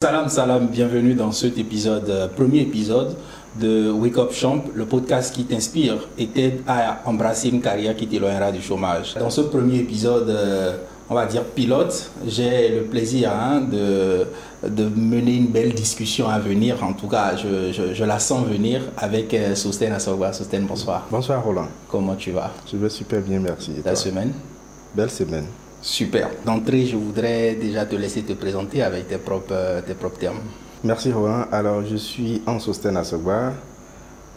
[0.00, 3.16] Salam, salam, bienvenue dans cet épisode, euh, premier épisode
[3.60, 8.06] de Wake Up Champ, le podcast qui t'inspire et t'aide à embrasser une carrière qui
[8.06, 9.16] t'éloignera du chômage.
[9.18, 10.76] Dans ce premier épisode, euh,
[11.10, 14.24] on va dire pilote, j'ai le plaisir hein, de,
[14.68, 16.76] de mener une belle discussion à venir.
[16.84, 20.32] En tout cas, je, je- je la sens venir avec euh, Sosten Assogba.
[20.32, 21.08] Sosten, bonsoir.
[21.10, 22.52] Bonsoir Roland, Comment tu vas?
[22.70, 23.72] Je vais super bien, merci.
[23.72, 23.96] Et Ta toi?
[23.96, 24.32] semaine?
[24.94, 25.46] Belle semaine.
[25.80, 26.30] Super.
[26.44, 30.40] D'entrée, je voudrais déjà te laisser te présenter avec tes propres, tes propres termes.
[30.84, 31.44] Merci Roland.
[31.52, 33.52] Alors, je suis en Sosten Assogba.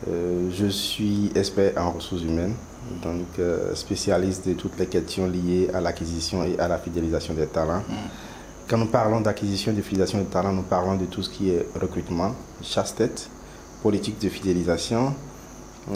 [0.07, 2.55] Euh, je suis expert en ressources humaines,
[3.03, 7.45] donc euh, spécialiste de toutes les questions liées à l'acquisition et à la fidélisation des
[7.45, 7.84] talents.
[8.67, 11.51] Quand nous parlons d'acquisition et de fidélisation des talents, nous parlons de tout ce qui
[11.51, 13.29] est recrutement, chasse-tête,
[13.84, 15.13] politique de fidélisation.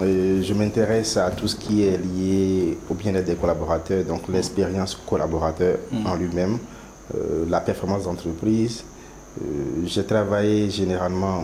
[0.04, 4.96] Et je m'intéresse à tout ce qui est lié au bien-être des collaborateurs, donc l'expérience
[5.06, 6.58] collaborateur en lui-même,
[7.14, 8.84] euh, la performance d'entreprise.
[9.42, 11.44] Euh, J'ai travaillé généralement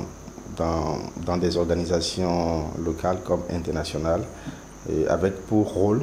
[0.58, 4.24] dans, dans des organisations locales comme internationales,
[4.92, 6.02] et avec pour rôle,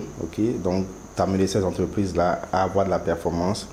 [0.63, 0.85] donc
[1.17, 3.67] d'amener ces entreprises-là à avoir de la performance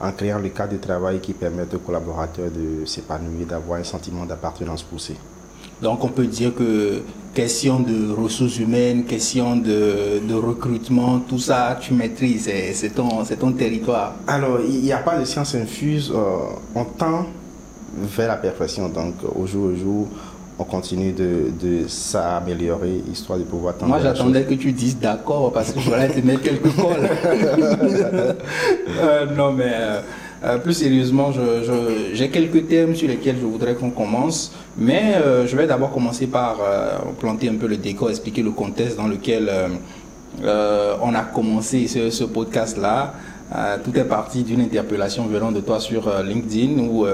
[0.00, 4.24] en créant le cadre de travail qui permet aux collaborateurs de s'épanouir, d'avoir un sentiment
[4.24, 5.16] d'appartenance poussé.
[5.82, 7.02] Donc on peut dire que
[7.34, 13.52] question de ressources humaines, question de, de recrutement, tout ça tu maîtrises, c'est ton, ton
[13.52, 14.14] territoire.
[14.26, 16.12] Alors, il n'y a pas de science infuse.
[16.14, 17.26] euh, on tend
[17.96, 18.88] vers la perfection.
[18.88, 20.08] Donc, au jour au jour,
[20.58, 25.50] on continue de, de s'améliorer, histoire de pouvoir tendre Moi j'attendais que tu dises d'accord
[25.52, 27.08] parce que je voulais te mettre quelques cols.
[29.00, 30.00] Euh, non mais euh,
[30.44, 31.30] euh, plus sérieusement,
[32.12, 34.52] j'ai quelques thèmes sur lesquels je voudrais qu'on commence.
[34.76, 38.50] Mais euh, je vais d'abord commencer par euh, planter un peu le décor, expliquer le
[38.50, 39.68] contexte dans lequel euh,
[40.42, 43.14] euh, on a commencé ce, ce podcast-là.
[43.84, 47.04] Tout est parti d'une interpellation venant de toi sur LinkedIn où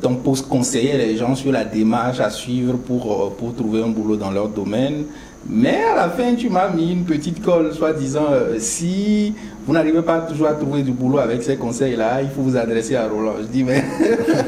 [0.00, 4.16] ton post conseillait les gens sur la démarche à suivre pour, pour trouver un boulot
[4.16, 5.04] dans leur domaine.
[5.48, 9.34] Mais à la fin, tu m'as mis une petite colle, soi-disant, euh, si
[9.66, 12.94] vous n'arrivez pas toujours à trouver du boulot avec ces conseils-là, il faut vous adresser
[12.96, 13.34] à Roland.
[13.40, 13.82] Je dis, mais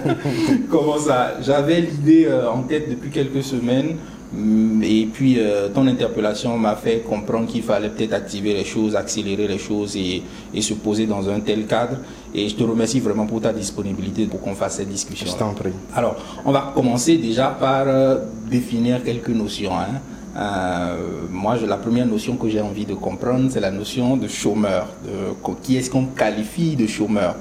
[0.70, 1.34] comment ça?
[1.42, 3.96] J'avais l'idée euh, en tête depuis quelques semaines.
[4.34, 8.94] hum, Et puis, euh, ton interpellation m'a fait comprendre qu'il fallait peut-être activer les choses,
[8.96, 10.22] accélérer les choses et,
[10.54, 11.96] et se poser dans un tel cadre.
[12.34, 15.26] Et je te remercie vraiment pour ta disponibilité pour qu'on fasse cette discussion.
[15.30, 15.70] Je t'en prie.
[15.94, 19.72] Alors, on va commencer déjà par euh, définir quelques notions.
[19.72, 20.00] hein.
[20.36, 20.96] Euh,
[21.30, 24.88] moi, la première notion que j'ai envie de comprendre, c'est la notion de chômeur.
[25.04, 27.36] De, qui est-ce qu'on qualifie de chômeur?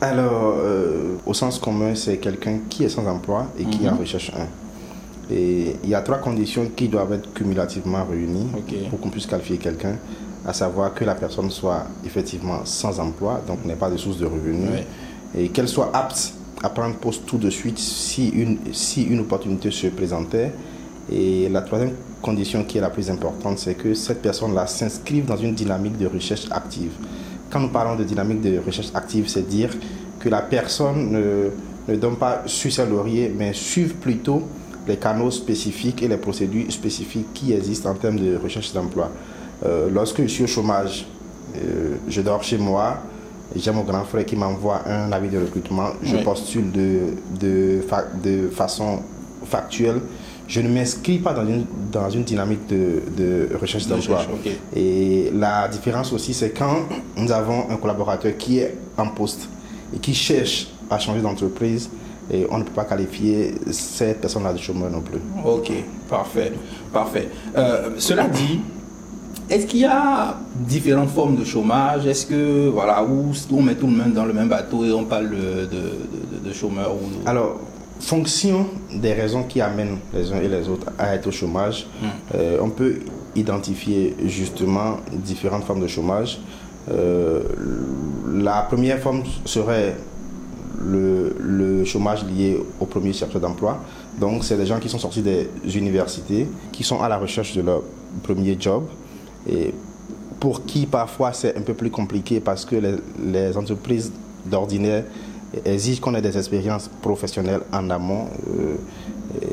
[0.00, 4.30] Alors, euh, au sens commun, c'est quelqu'un qui est sans emploi et qui en recherche
[4.36, 4.46] un.
[5.34, 8.48] Et il y a trois conditions qui doivent être cumulativement réunies
[8.90, 9.96] pour qu'on puisse qualifier quelqu'un,
[10.46, 14.26] à savoir que la personne soit effectivement sans emploi, donc n'ait pas de source de
[14.26, 14.82] revenus,
[15.36, 19.70] et qu'elle soit apte à prendre poste tout de suite si une, si une opportunité
[19.70, 20.52] se présentait.
[21.10, 25.36] Et la troisième condition qui est la plus importante, c'est que cette personne-là s'inscrive dans
[25.36, 26.90] une dynamique de recherche active.
[27.50, 29.70] Quand nous parlons de dynamique de recherche active, c'est dire
[30.18, 31.50] que la personne ne,
[31.92, 34.42] ne donne pas sur ses lauriers, mais suive plutôt
[34.88, 39.10] les canaux spécifiques et les procédures spécifiques qui existent en termes de recherche d'emploi.
[39.64, 41.06] Euh, lorsque je suis au chômage,
[41.56, 42.98] euh, je dors chez moi,
[43.54, 46.24] j'ai mon grand frère qui m'envoie un avis de recrutement, je Oui.
[46.24, 49.00] postule de, de façon
[49.44, 50.00] factuelle.
[50.48, 54.22] Je ne m'inscris pas dans une, dans une dynamique de, de recherche De d'emploi.
[54.74, 56.80] Et la différence aussi, c'est quand
[57.16, 59.48] nous avons un collaborateur qui est en poste
[59.94, 61.90] et qui cherche à changer d'entreprise,
[62.32, 65.18] et on ne peut pas qualifier cette personne-là de chômeur non plus.
[65.44, 65.70] Ok,
[66.08, 66.52] parfait,
[66.92, 67.28] parfait.
[67.56, 68.60] Euh, cela dit,
[69.48, 72.06] est-ce qu'il y a différentes formes de chômage?
[72.06, 75.04] Est-ce que, voilà, où on met tout le monde dans le même bateau et on
[75.04, 77.60] parle de, de, de- chômeurs ou Alors,
[78.00, 81.86] fonction des raisons qui amènent les uns et les autres à être au chômage,
[82.34, 82.96] euh, on peut
[83.34, 86.40] identifier justement différentes formes de chômage.
[86.90, 87.42] Euh,
[88.34, 89.96] la première forme serait
[90.80, 93.78] le, le chômage lié au premier chercheur d'emploi.
[94.20, 97.62] Donc, c'est des gens qui sont sortis des universités, qui sont à la recherche de
[97.62, 97.82] leur
[98.22, 98.84] premier job
[99.48, 99.74] et
[100.40, 102.94] pour qui parfois c'est un peu plus compliqué parce que les,
[103.24, 104.12] les entreprises
[104.44, 105.04] d'ordinaire
[105.64, 108.76] exigent qu'on ait des expériences professionnelles en amont euh,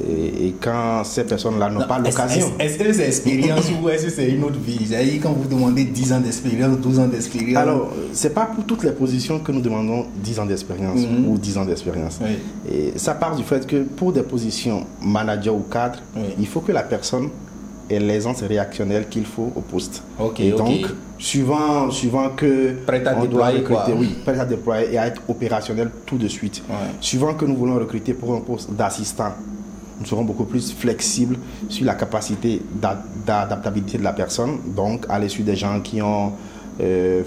[0.07, 2.47] et, et quand ces personnes-là n'ont pas l'occasion.
[2.59, 4.85] Est-ce que c'est expérience ou est-ce que c'est une autre vie?
[4.87, 7.57] C'est-à-dire quand vous demandez 10 ans d'expérience, 12 ans d'expérience.
[7.57, 11.27] Alors, c'est pas pour toutes les positions que nous demandons 10 ans d'expérience Mhm.
[11.27, 12.19] ou 10 ans d'expérience.
[12.21, 12.37] Oui.
[12.71, 16.23] Et ça part du fait que pour des positions manager ou cadre, Oui.
[16.39, 17.29] il faut que la personne
[17.93, 20.03] et l'aisance réactionnelle qu'il faut au poste.
[20.39, 20.85] Et donc,
[21.17, 23.83] suivant, suivant que Prêt à on doit déployer, quoi.
[23.83, 26.61] recruter, oui, prêt à déployer et à être opérationnel tout de suite.
[26.69, 26.75] Ouais.
[26.99, 29.33] Suivant que nous voulons recruter pour un poste d'assistant,
[29.99, 31.37] nous serons beaucoup plus flexibles
[31.69, 34.57] sur la capacité d'a- d'adaptabilité de la personne.
[34.75, 36.33] Donc, à l'issue des gens qui ont
[36.81, 37.21] euh,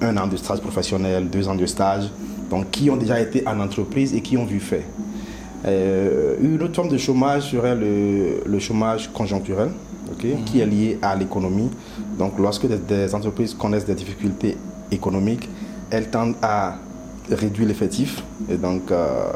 [0.00, 2.04] un an de stage professionnel, deux ans de stage,
[2.50, 4.84] donc qui ont déjà été en entreprise et qui ont vu fait.
[5.66, 9.70] Euh, une autre forme de chômage serait le, le chômage conjoncturel,
[10.10, 11.70] ok, qui est lié à l'économie.
[12.18, 14.56] Donc, lorsque des, des entreprises connaissent des difficultés
[14.90, 15.48] économiques,
[15.90, 16.76] elles tendent à
[17.30, 19.32] réduire l'effectif et donc euh,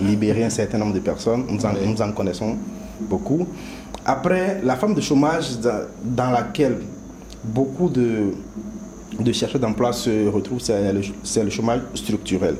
[0.00, 1.44] libérer un certain nombre de personnes.
[1.48, 1.86] Nous en, Oui.
[1.86, 2.56] nous en connaissons
[3.00, 3.46] beaucoup.
[4.04, 6.78] Après, la forme de chômage dans, laquelle
[7.42, 8.32] beaucoup de,
[9.18, 12.56] de chercheurs d'emploi se retrouvent, c'est le, chômage structurel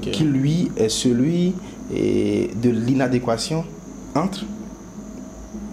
[0.00, 1.54] qui lui est celui
[1.90, 3.64] de l'inadéquation
[4.14, 4.44] entre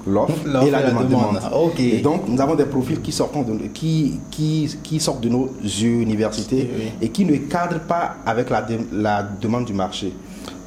[0.07, 0.33] l'offre
[0.67, 1.39] et la demande.
[1.79, 5.50] Et donc, nous avons des profils qui sortent de, qui, qui, qui sortent de nos
[5.81, 10.11] universités Oui, et qui ne cadrent pas avec la, de- la demande du marché.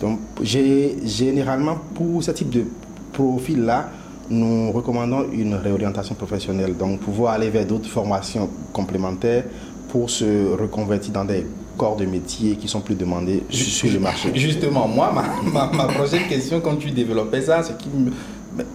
[0.00, 2.64] Donc, généralement, pour ce type de
[3.12, 3.90] profil-là,
[4.28, 6.76] nous recommandons une réorientation professionnelle.
[6.76, 9.44] Donc, pouvoir aller vers d'autres formations complémentaires
[9.88, 11.46] pour se reconvertir dans des
[11.76, 14.30] corps de métier qui sont plus demandés sur le marché.
[14.34, 17.88] Justement, moi, ma, ma, ma prochaine question, quand tu développais ça, c'est qui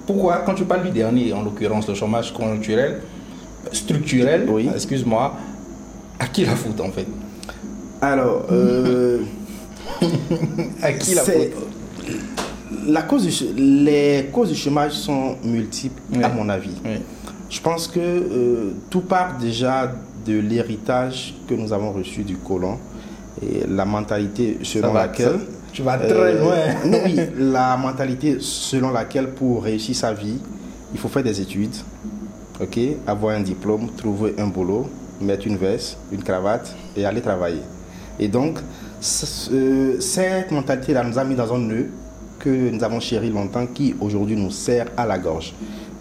[0.06, 3.02] pourquoi, quand tu parles du dernier, en l'occurrence le chômage conjoncturel,
[3.72, 4.70] structurel, Oui.
[4.74, 5.36] excuse-moi,
[6.20, 7.08] à qui la faute en fait?
[8.02, 9.20] Alors, euh,
[10.82, 11.52] À qui la faute?
[12.88, 16.24] la cause du les causes du chômage sont multiples, Oui.
[16.24, 16.72] à mon avis.
[16.86, 16.98] Oui.
[17.50, 19.92] Je pense que euh, tout part déjà
[20.26, 22.78] de l'héritage que nous avons reçu du colon
[23.42, 25.28] et la mentalité selon laquelle.
[25.40, 26.90] ça- tu vas très Euh, loin.
[26.90, 30.38] non, oui, la mentalité selon laquelle pour réussir sa vie,
[30.94, 31.76] il faut faire des études,
[32.60, 34.90] ok, avoir un diplôme, trouver un boulot,
[35.22, 37.62] mettre une veste, une cravate et aller travailler.
[38.20, 38.60] Et donc,
[39.00, 41.90] ce- ce- cette mentalité-là nous a mis dans un nœud
[42.40, 45.54] que nous avons chéri longtemps, qui aujourd'hui nous sert à la gorge.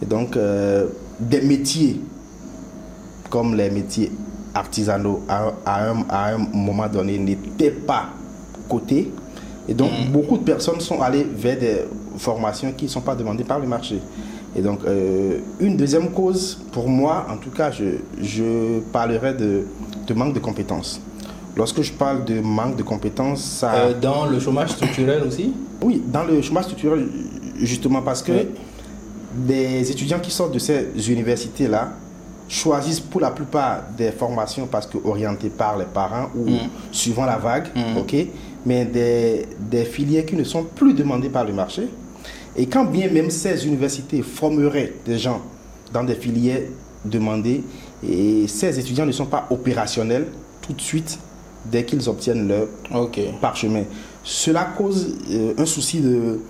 [0.02, 0.86] Et donc, euh,
[1.18, 2.00] des métiers
[3.28, 4.10] comme les métiers
[4.54, 8.06] artisanaux à, à un, à un moment donné n'étaient pas
[8.68, 9.12] cotés.
[9.68, 11.76] Et donc, beaucoup de personnes sont allées vers des
[12.16, 13.98] formations qui ne sont pas demandées par le marché.
[14.56, 17.84] Et donc, euh, une deuxième cause, pour moi, en tout cas, je,
[18.20, 19.64] je parlerai de,
[20.06, 21.00] de manque de compétences.
[21.56, 23.72] Lorsque je parle de manque de compétences, ça...
[23.74, 25.52] Euh, Dans le chômage structurel aussi?
[25.82, 27.06] Oui, dans le chômage structurel,
[27.60, 28.48] justement parce que Oui.
[29.46, 31.90] des étudiants qui sortent de ces universités-là
[32.48, 36.46] choisissent pour la plupart des formations parce que orientées par les parents ou
[36.90, 37.98] suivant la vague, Mm.
[37.98, 38.16] ok,
[38.66, 41.88] mais des, des filières qui ne sont plus demandées par le marché.
[42.56, 45.40] Et quand bien même ces universités formeraient des gens
[45.92, 46.62] dans des filières
[47.04, 47.62] demandées,
[48.06, 50.26] et ces étudiants ne sont pas opérationnels
[50.60, 51.18] tout de suite
[51.64, 53.20] dès qu'ils obtiennent leur Ok.
[53.40, 53.84] parchemin.
[54.22, 56.40] Cela cause euh, un souci de,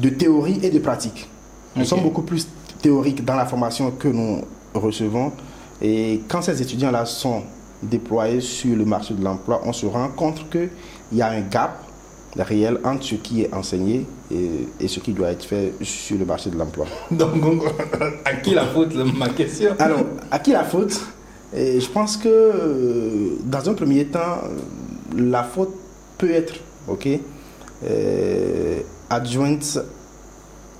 [0.00, 1.28] de théorie et de pratique.
[1.76, 2.46] Nous sommes beaucoup plus
[2.82, 4.40] théoriques dans la formation que nous
[4.74, 5.32] recevons.
[5.82, 7.42] Et quand ces étudiants-là sont
[7.82, 10.70] déployés sur le marché de l'emploi, on se rend compte qu'il
[11.12, 11.84] y a un gap
[12.36, 16.24] réel entre ce qui est enseigné et, et ce qui doit être fait sur le
[16.24, 16.86] marché de l'emploi.
[17.10, 17.32] Donc,
[18.24, 19.70] à qui la faute, ma question?
[19.78, 20.00] Alors,
[20.30, 21.00] à qui la faute?
[21.54, 24.38] Et Je pense que euh, dans un premier temps,
[25.16, 25.74] la faute
[26.18, 26.54] peut être
[26.86, 27.08] ok,
[27.84, 29.78] euh, adjointe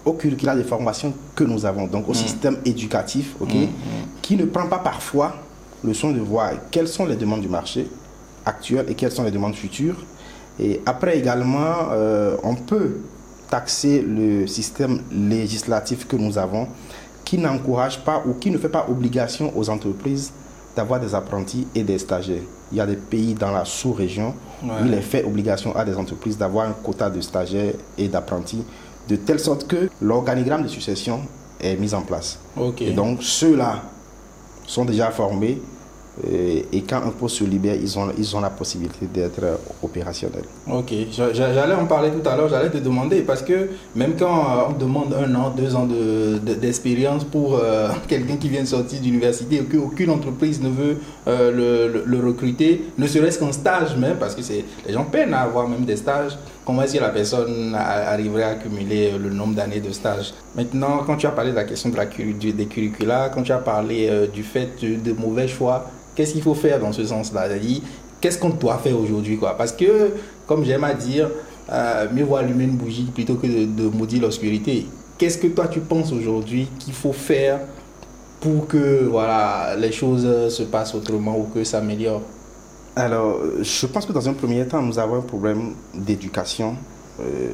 [0.04, 3.50] au curriculum de formation que nous avons, donc au système éducatif, ok,
[4.22, 5.34] qui ne prend pas parfois
[5.84, 7.88] le soin de voir quelles sont les demandes du marché
[8.44, 9.96] actuel et quelles sont les demandes futures.
[10.58, 12.96] Et après également, euh, on peut
[13.50, 16.68] taxer le système législatif que nous avons
[17.25, 20.32] qui n'encourage pas ou qui ne fait pas obligation aux entreprises
[20.76, 22.42] d'avoir des apprentis et des stagiaires.
[22.72, 24.72] Il y a des pays dans la sous-région où Ouais.
[24.87, 28.62] il est fait obligation à des entreprises d'avoir un quota de stagiaires et d'apprentis,
[29.08, 31.20] de telle sorte que l'organigramme de succession
[31.60, 32.38] est mis en place.
[32.80, 33.82] Et donc ceux-là
[34.70, 35.60] sont déjà formés
[36.24, 40.44] euh, et quand un poste se libère, ils ont, ils ont la possibilité d'être opérationnels.
[40.72, 44.12] Ok, J'a- j'a- j'allais en parler tout à l'heure, j'allais te demander parce que même
[44.16, 48.48] quand euh, on demande un an, deux ans de- de- d'expérience pour euh, quelqu'un qui
[48.48, 53.38] vient de sortir d'université et qu'aucune entreprise ne veut euh, le, le- recruter, ne serait-ce
[53.40, 54.42] qu'en stage même, parce que
[54.86, 58.48] les gens peinent à avoir même des stages, comment est-ce que la personne arriverait à
[58.50, 60.34] accumuler le nombre d'années de stage?
[60.54, 63.58] Maintenant, quand tu as parlé de la question de la, des curricula, quand tu as
[63.58, 67.48] parlé du fait de, de mauvais choix, qu'est-ce qu'il faut faire dans ce sens-là?
[68.20, 69.56] Qu'est-ce qu'on doit faire aujourd'hui quoi?
[69.56, 70.12] Parce que,
[70.46, 71.30] comme j'aime à dire,
[71.70, 74.86] euh, mieux vaut allumer une bougie plutôt que de, de maudire l'obscurité.
[75.18, 77.60] qu'est-ce que toi tu penses aujourd'hui qu'il faut faire
[78.40, 82.22] pour que voilà, les choses se passent autrement ou que ça améliore
[82.96, 86.74] Alors, je pense que dans un premier temps, nous avons un problème d'éducation
[87.20, 87.52] euh,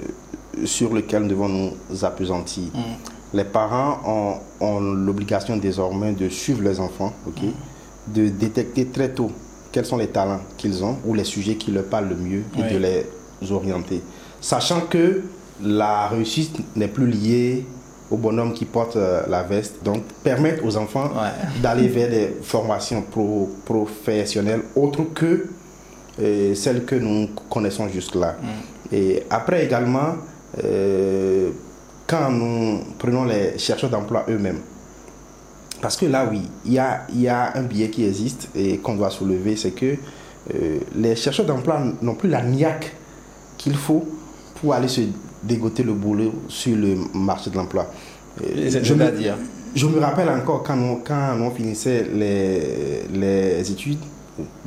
[0.65, 2.69] sur lequel nous devons nous appesantir.
[2.73, 3.35] Mm.
[3.35, 8.13] Les parents ont, l'obligation désormais de suivre les enfants, ok, mm.
[8.15, 9.33] de détecter très tôt
[9.77, 12.73] quels sont les talents qu'ils ont ou les sujets qui leur parlent le mieux et
[12.73, 13.05] de les
[13.53, 14.01] orienter.
[14.41, 15.21] Sachant que
[15.63, 17.67] la réussite n'est plus liée
[18.11, 19.85] au bonhomme qui porte euh, la veste.
[19.85, 21.11] Donc, permettre aux enfants
[21.63, 23.05] d'aller vers des formations
[23.67, 25.47] professionnelles autres que
[26.23, 28.37] euh, celles que nous connaissons jusque-là.
[28.41, 28.95] Mm.
[28.95, 30.15] Et après également,
[30.65, 31.51] euh,
[32.07, 34.61] quand nous prenons les chercheurs d'emploi eux-mêmes,
[35.81, 38.95] parce que là, oui, il y a, y a un biais qui existe et qu'on
[38.97, 39.97] doit soulever, c'est que
[40.95, 42.95] les chercheurs d'emploi n'ont plus la niaque
[43.59, 44.05] qu'il faut
[44.61, 45.01] pour aller se
[45.43, 47.91] dégoter le boulot sur le marché de l'emploi.
[48.41, 49.37] Je me, dire.
[49.75, 53.99] je me rappelle encore quand on, quand on finissait les, les études,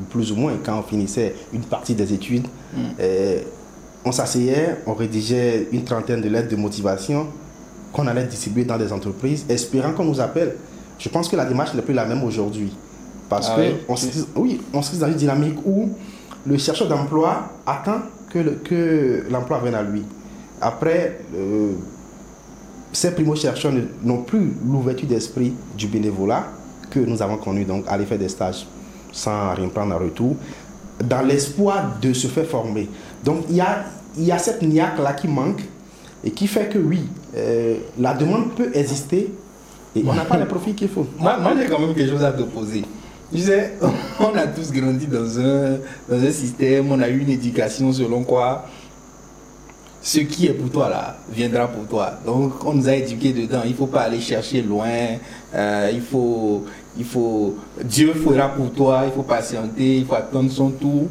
[0.09, 2.79] plus ou moins quand on finissait une partie des études, hmm.
[2.99, 3.41] euh,
[4.05, 7.27] on s'asseyait, on rédigeait une trentaine de lettres de motivation
[7.91, 10.55] qu'on allait distribuer dans des entreprises, espérant qu'on nous appelle.
[10.99, 12.71] Je pense que la démarche n'est plus la même aujourd'hui.
[13.29, 13.61] Parce ah que
[14.35, 15.89] oui, on se dans une dynamique où
[16.45, 20.03] le chercheur d'emploi attend que l'emploi que vienne à lui.
[20.61, 21.73] Après, euh,
[22.91, 23.71] ces primo-chercheurs
[24.03, 26.47] n'ont plus l'ouverture d'esprit du bénévolat
[26.89, 28.65] que nous avons connu, donc aller faire des stages
[29.11, 30.35] sans rien prendre en retour,
[31.03, 32.89] dans l'espoir de se faire former.
[33.23, 33.85] Donc il y a,
[34.17, 35.63] il y a cette niaque-là qui manque
[36.23, 37.03] et qui fait que oui,
[37.35, 39.31] euh, la demande peut exister
[39.95, 41.07] et on n'a pas les profils qu'il faut.
[41.17, 42.83] Moi, moi j'ai quand même quelque chose à te poser.
[43.33, 43.73] Tu sais,
[44.19, 45.77] on a tous grandi dans un,
[46.07, 48.65] dans un système, on a eu une éducation selon quoi
[50.01, 52.13] ce qui est pour toi là viendra pour toi.
[52.25, 53.61] Donc on nous a éduqués dedans.
[53.65, 54.87] Il ne faut pas aller chercher loin.
[55.53, 56.65] Euh, il faut,
[56.97, 59.03] il faut, Dieu fera pour toi.
[59.05, 59.97] Il faut patienter.
[59.97, 61.07] Il faut attendre son tour.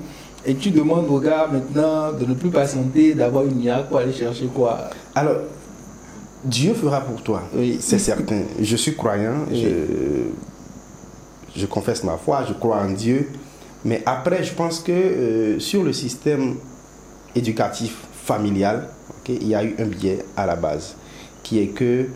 [0.46, 4.12] Et tu demandes au gars maintenant de ne plus patienter, d'avoir une IA pour aller
[4.12, 4.88] chercher quoi?
[5.14, 5.36] Alors,
[6.44, 7.42] Dieu fera pour toi.
[7.54, 7.78] Oui.
[7.80, 8.42] C'est certain.
[8.60, 9.46] Je suis croyant.
[9.50, 10.28] Je,
[11.56, 12.44] je confesse ma foi.
[12.46, 13.28] Je crois en Dieu.
[13.84, 16.56] Mais après, je pense que euh, sur le système
[17.34, 18.88] éducatif familial,
[19.28, 20.96] il y a eu un biais à la base,
[21.42, 22.06] qui est que,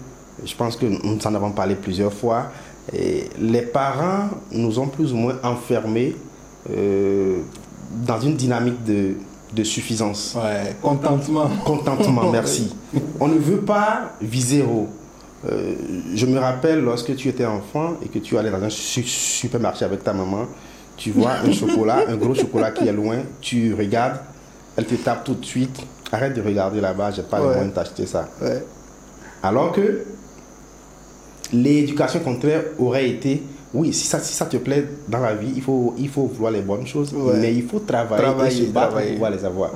[0.45, 2.47] je pense que nous en avons parlé plusieurs fois,
[2.93, 6.17] et les parents nous ont plus ou moins enfermés
[6.71, 7.41] euh,
[8.07, 9.15] dans une dynamique de,
[9.53, 10.37] de suffisance.
[10.37, 11.49] Ouais, contentement.
[11.65, 12.75] Contentement, merci.
[13.21, 14.89] On ne veut pas viser haut.
[15.51, 15.75] Euh,
[16.15, 20.05] je me rappelle lorsque tu étais enfant et que tu allais dans un supermarché avec
[20.05, 20.47] ta maman,
[20.97, 24.21] tu vois un chocolat, un gros chocolat qui est loin, tu regardes,
[24.77, 28.07] elle te tape tout de suite, arrête de regarder là-bas, j'ai pas le moyen d'acheter
[28.07, 28.29] ça.
[29.43, 30.05] Alors que
[31.53, 33.43] l'éducation contraire aurait été,
[33.75, 36.53] oui, si ça, si ça te plaît dans la vie, il faut, il faut vouloir
[36.53, 39.71] les bonnes choses, mais il faut travailler, et se battre pour pouvoir les avoir.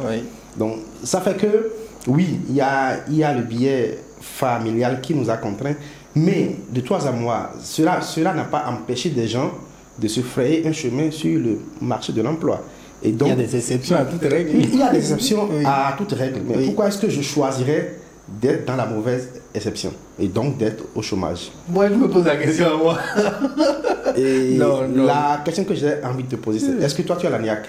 [0.57, 1.71] Donc, ça fait que,
[2.07, 5.77] oui, il y a, y a le biais familial qui nous a contraints,
[6.15, 9.51] mais de toi à moi, cela cela n'a pas empêché des gens
[9.99, 12.63] de se frayer un chemin sur le marché de l'emploi
[13.03, 14.51] il y a des exceptions à toute règle.
[14.55, 16.41] Il y a des exceptions à toute règle.
[16.47, 17.96] Mais pourquoi est-ce que je choisirais
[18.29, 22.37] d'être dans la mauvaise exception et donc d'être au chômage Moi, je me pose la
[22.37, 22.99] question à moi.
[24.17, 24.59] et
[24.97, 27.39] la question que j'ai envie de te poser, c'est est-ce que toi, tu as la
[27.39, 27.69] niaque?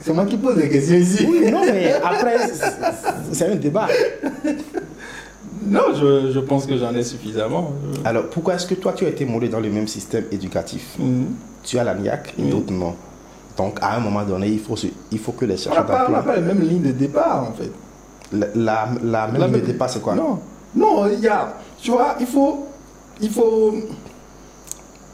[0.00, 1.26] C'est moi qui pose les questions ici.
[1.30, 2.36] Oui, non, mais après,
[3.32, 3.88] c'est un débat.
[5.66, 7.72] Non, je, je pense que j'en ai suffisamment.
[8.04, 10.96] Alors, pourquoi est-ce que toi, tu as été moulé dans le même système éducatif?
[10.98, 11.26] Mhm.
[11.62, 12.94] Tu as la niaque et d'autres non.
[13.56, 14.74] Donc, à un moment donné, il faut,
[15.10, 15.86] il faut que les chercheurs.
[15.88, 17.70] On n'a pas la même ligne de départ, en fait.
[18.54, 20.14] La, la, même de départ, c'est quoi?
[20.14, 20.38] Non,
[20.74, 21.54] non, il y a...
[21.80, 22.66] Tu vois, il faut...
[23.20, 23.72] Il faut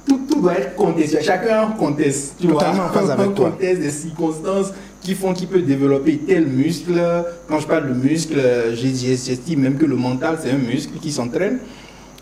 [0.07, 1.23] tout, tout, doit être contesté.
[1.23, 2.37] Chacun conteste.
[2.41, 3.51] Tu vois, avec toi.
[3.51, 4.73] conteste des circonstances
[5.03, 7.01] qui font qu'il peut développer tel muscle.
[7.49, 8.41] Quand je parle de muscle,
[8.75, 11.59] j'estime même que le mental, c'est un muscle qui s'entraîne.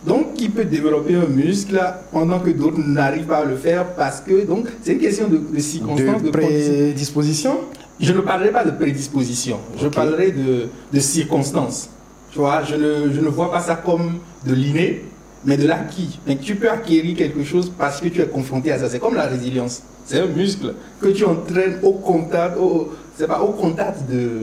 [0.07, 1.81] Donc, qui peut développer un muscle
[2.13, 5.39] pendant que d'autres n'arrivent pas à le faire parce que, donc, c'est une question de,
[5.39, 7.59] de circonstances, de, prédisposition
[8.01, 11.91] Je ne parlerai pas de prédisposition, je parlerai de, de, circonstances.
[12.31, 15.05] Tu vois, je ne, je ne vois pas ça comme de l'inné,
[15.45, 16.21] mais de l'acquis.
[16.43, 18.89] Tu peux acquérir quelque chose parce que tu es confronté à ça.
[18.89, 23.43] C'est comme la résilience c'est un muscle que tu entraînes au contact, au, c'est pas
[23.43, 24.41] au contact de,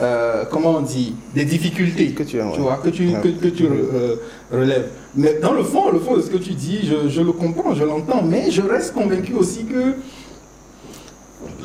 [0.00, 4.16] euh, comment on dit, des difficultés que tu, vois, que tu, que, tu euh,
[4.50, 4.88] relèves.
[5.14, 7.74] Mais dans le fond, le fond de ce que tu dis, je, je le comprends,
[7.74, 9.96] je l'entends, mais je reste convaincu aussi que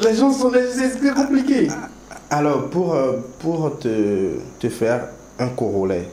[0.03, 1.67] les gens sont, c'est compliqué.
[2.29, 5.07] Alors, pour, euh, pour te, te faire
[5.39, 6.05] un corollaire.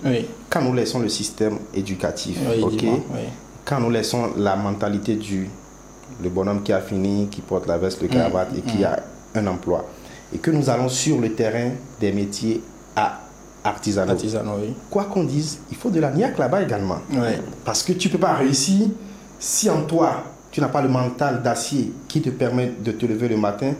[0.51, 2.85] Quand nous laissons le système éducatif, ok,
[3.65, 5.49] quand nous laissons la mentalité du
[6.23, 8.11] le bonhomme qui a fini, qui porte la veste, le mm.
[8.11, 8.85] cravate et qui mm.
[8.85, 8.99] a
[9.35, 9.85] un emploi,
[10.35, 11.71] et que nous allons sur le terrain
[12.01, 12.63] des métiers
[12.95, 13.21] à
[13.65, 14.15] artisanaux.
[14.91, 16.99] Quoi qu'on dise, il faut de la niaque là-bas également.
[17.65, 18.89] Parce que tu ne peux pas réussir
[19.39, 23.29] si en toi, tu n'as pas le mental d'acier qui te permet de te lever
[23.29, 23.73] le matin,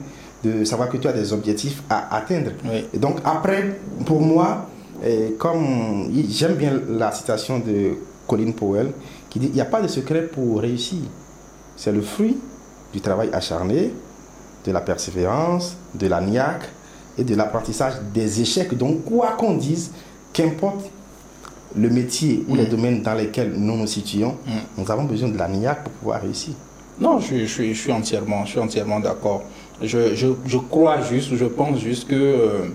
[0.43, 2.51] de savoir que tu as des objectifs à atteindre.
[2.93, 4.67] Et donc après, pour moi,
[5.05, 7.93] eh, comme j'aime bien la citation de
[8.27, 8.93] Colin Powell,
[9.29, 10.99] qui dit, il n'y a pas de secret pour réussir.
[11.77, 12.39] C'est le fruit
[12.93, 13.93] du travail acharné,
[14.65, 16.69] de la persévérance, de la niaque
[17.19, 18.77] et de l'apprentissage des échecs.
[18.77, 19.91] Donc, quoi qu'on dise,
[20.33, 20.91] qu'importe
[21.77, 22.69] le métier ou les mm.
[22.69, 24.51] domaines dans lesquels nous nous situons, mm.
[24.79, 26.55] nous avons besoin de la niaque pour pouvoir réussir.
[27.01, 29.43] Non, je, je, suis, entièrement, je suis entièrement d'accord.
[29.83, 32.69] Je, je, crois juste, je pense juste que euh,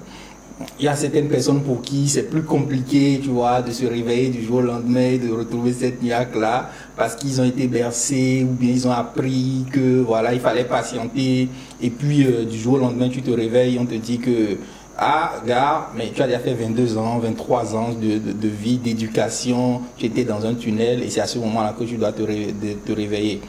[0.79, 4.29] il y a certaines personnes pour qui c'est plus compliqué, tu vois, de se réveiller
[4.29, 8.71] du jour au lendemain, de retrouver cette niaque-là, parce qu'ils ont été bercés ou bien
[8.71, 11.47] ils ont appris que, voilà, il fallait patienter.
[11.81, 14.57] Et puis, euh, du jour au lendemain, tu te réveilles, on te dit que,
[14.97, 19.81] ah, gars, mais tu as déjà fait 22 ans, 23 ans de, de, vie, d'éducation,
[19.95, 22.91] tu étais dans un tunnel et c'est à ce moment-là que tu dois te, te
[22.91, 23.41] réveiller.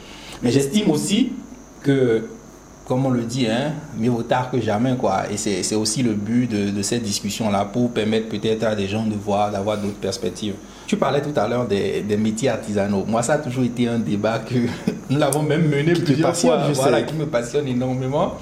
[0.43, 1.31] Mais j'estime aussi
[1.81, 2.23] que
[2.89, 4.95] comme on le dit, hein, mieux vaut tard que jamais.
[4.95, 5.25] Quoi.
[5.31, 9.13] Et c'est aussi le but de, cette discussion-là pour permettre peut-être à des gens de
[9.13, 10.55] voir, d'avoir d'autres perspectives.
[10.87, 13.05] Tu parlais tout à l'heure des, métiers artisanaux.
[13.07, 14.55] Moi, ça a toujours été un débat que
[15.11, 18.33] nous l'avons même mené plusieurs fois, voilà, qui me passionne énormément.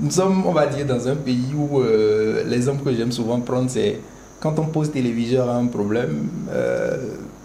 [0.00, 3.68] Nous sommes, on va dire, dans un pays où euh, l'exemple que j'aime souvent prendre,
[3.68, 3.98] c'est
[4.40, 6.96] quand on pose téléviseur à un problème, euh,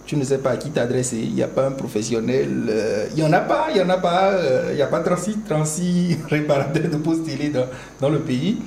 [0.06, 3.24] tu ne sais pas à qui t'adresser, il n'y a pas un professionnel, euh, il
[3.24, 5.40] n'y en a pas, il n'y en a pas, euh, il n'y a pas 36,
[5.48, 7.52] 36 réparateurs de postes télé
[8.00, 8.58] dans, le pays.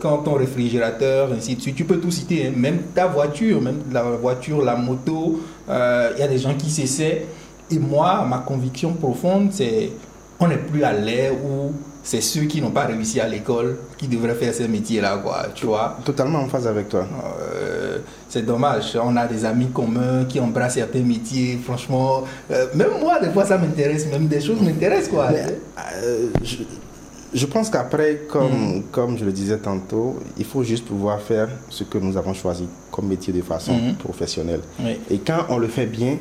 [0.00, 2.52] Quand ton réfrigérateur, ainsi de suite, tu peux tout citer, hein.
[2.54, 7.24] même ta voiture, même la voiture, la moto, il y a des gens qui s'essaient.
[7.70, 9.92] Et moi, ma conviction profonde, c'est
[10.40, 14.08] on n'est plus à l'ère où c'est ceux qui n'ont pas réussi à l'école qui
[14.08, 15.98] devraient faire ces métiers-là, quoi, tu vois.
[16.04, 17.06] Totalement en phase avec toi.
[17.52, 18.98] Euh, c'est dommage.
[19.02, 21.58] On a des amis communs qui embrassent certains métiers.
[21.62, 24.06] Franchement, euh, même moi, des fois, ça m'intéresse.
[24.10, 25.28] Même des choses m'intéressent, quoi.
[25.30, 26.28] Euh,
[27.34, 28.82] je, pense qu'après, comme, mm.
[28.90, 32.66] comme je le disais tantôt, il faut juste pouvoir faire ce que nous avons choisi
[32.90, 33.94] comme métier de façon mm.
[33.96, 34.60] professionnelle.
[35.10, 36.16] Et quand on le fait bien,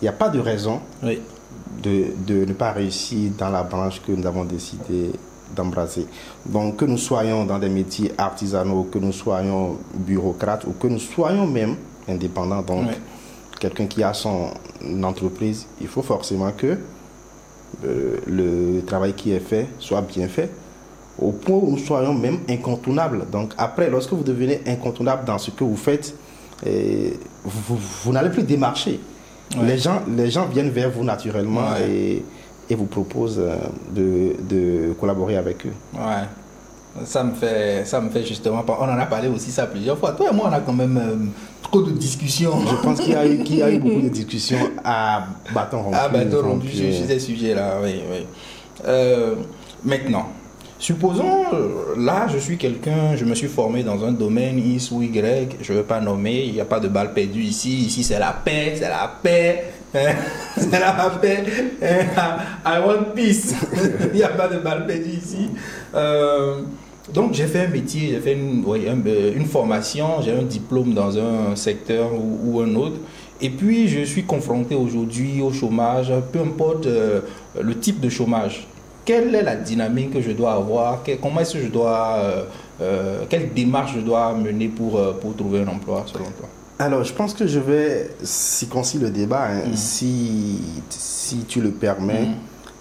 [0.00, 1.20] il n'y a pas de raison oui
[1.82, 5.10] de, ne pas réussir dans la branche que nous avons décidé
[5.54, 6.06] d'embrasser.
[6.46, 10.98] Donc que nous soyons dans des métiers artisanaux, que nous soyons bureaucrates ou que nous
[10.98, 11.76] soyons même
[12.08, 12.88] indépendants, donc
[13.60, 14.50] quelqu'un qui a son
[15.02, 16.78] entreprise, il faut forcément que
[17.84, 20.50] euh, le travail qui est fait soit bien fait
[21.18, 23.26] au point où nous soyons même incontournables.
[23.30, 26.14] Donc après, lorsque vous devenez incontournable dans ce que vous faites,
[27.44, 29.00] vous n'allez plus démarcher.
[29.62, 32.24] Les, gens, les gens viennent vers vous naturellement et,
[32.68, 33.56] et, vous proposent euh,
[33.94, 35.72] de, de, collaborer avec eux.
[35.94, 37.04] Ouais.
[37.04, 38.64] Ça me, fait, ça me fait justement.
[38.66, 40.12] On en a parlé aussi ça plusieurs fois.
[40.12, 41.16] Toi et moi, on a quand même euh,
[41.62, 42.54] trop de discussions.
[42.60, 45.96] Je pense qu'il y, a eu, y a eu beaucoup de discussions à bâton rompu.
[45.96, 48.00] À bâton rompu sur ces sujets-là, oui.
[48.10, 48.26] oui.
[48.86, 49.34] Euh,
[49.84, 50.26] maintenant,
[50.84, 55.00] Supposons, euh, là, je suis quelqu'un, je me suis formé dans un domaine X ou
[55.00, 57.86] Y, je ne veux pas nommer, il n'y a pas de balle perdue ici.
[57.86, 59.64] Ici, c'est la paix, c'est la paix.
[59.94, 60.12] Hein,
[60.58, 61.42] c'est la paix.
[61.82, 63.54] Hein, I want peace.
[64.12, 65.48] il n'y a pas de balle perdue ici.
[65.94, 66.56] Euh,
[67.14, 71.16] donc, j'ai fait un métier, j'ai fait une, euh, une formation, j'ai un diplôme dans
[71.16, 72.96] un secteur ou, un autre.
[73.40, 76.86] Et puis, je suis confronté aujourd'hui au chômage, peu importe
[77.58, 78.66] le type de chômage
[79.04, 81.02] quelle est la dynamique que je dois avoir?
[81.20, 82.44] Comment est-ce que je dois, euh,
[82.80, 86.48] euh, quelle démarche je dois mener pour, euh, pour trouver un emploi selon toi?
[86.78, 89.76] Alors, je pense que je vais circoncire le débat, hein, mm.
[89.76, 92.26] si, si tu le permets.
[92.26, 92.34] Mm.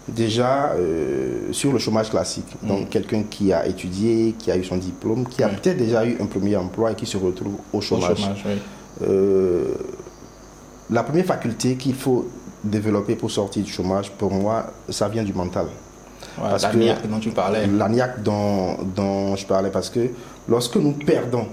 [0.06, 0.74] Déjà,
[1.52, 2.68] sur le chômage classique, mm.
[2.68, 6.18] donc quelqu'un qui a étudié, qui a eu son diplôme, qui a peut-être déjà eu
[6.20, 8.28] un premier emploi et qui se retrouve au chômage.
[10.90, 12.28] la première faculté qu'il faut
[12.66, 15.68] développer pour sortir du chômage, pour moi, ça vient du mental
[16.38, 17.68] parce la niaque dont tu parlais.
[17.68, 20.10] La niaque dont, dont je parlais, parce que
[20.48, 21.48] lorsque nous perdons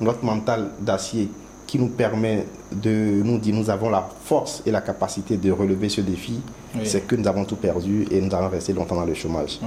[0.00, 1.28] notre mental d'acier
[1.66, 5.88] qui nous permet de nous dire nous avons la force et la capacité de relever
[5.88, 6.40] ce défi,
[6.84, 9.58] c'est que nous avons tout perdu et nous allons rester longtemps dans le chômage.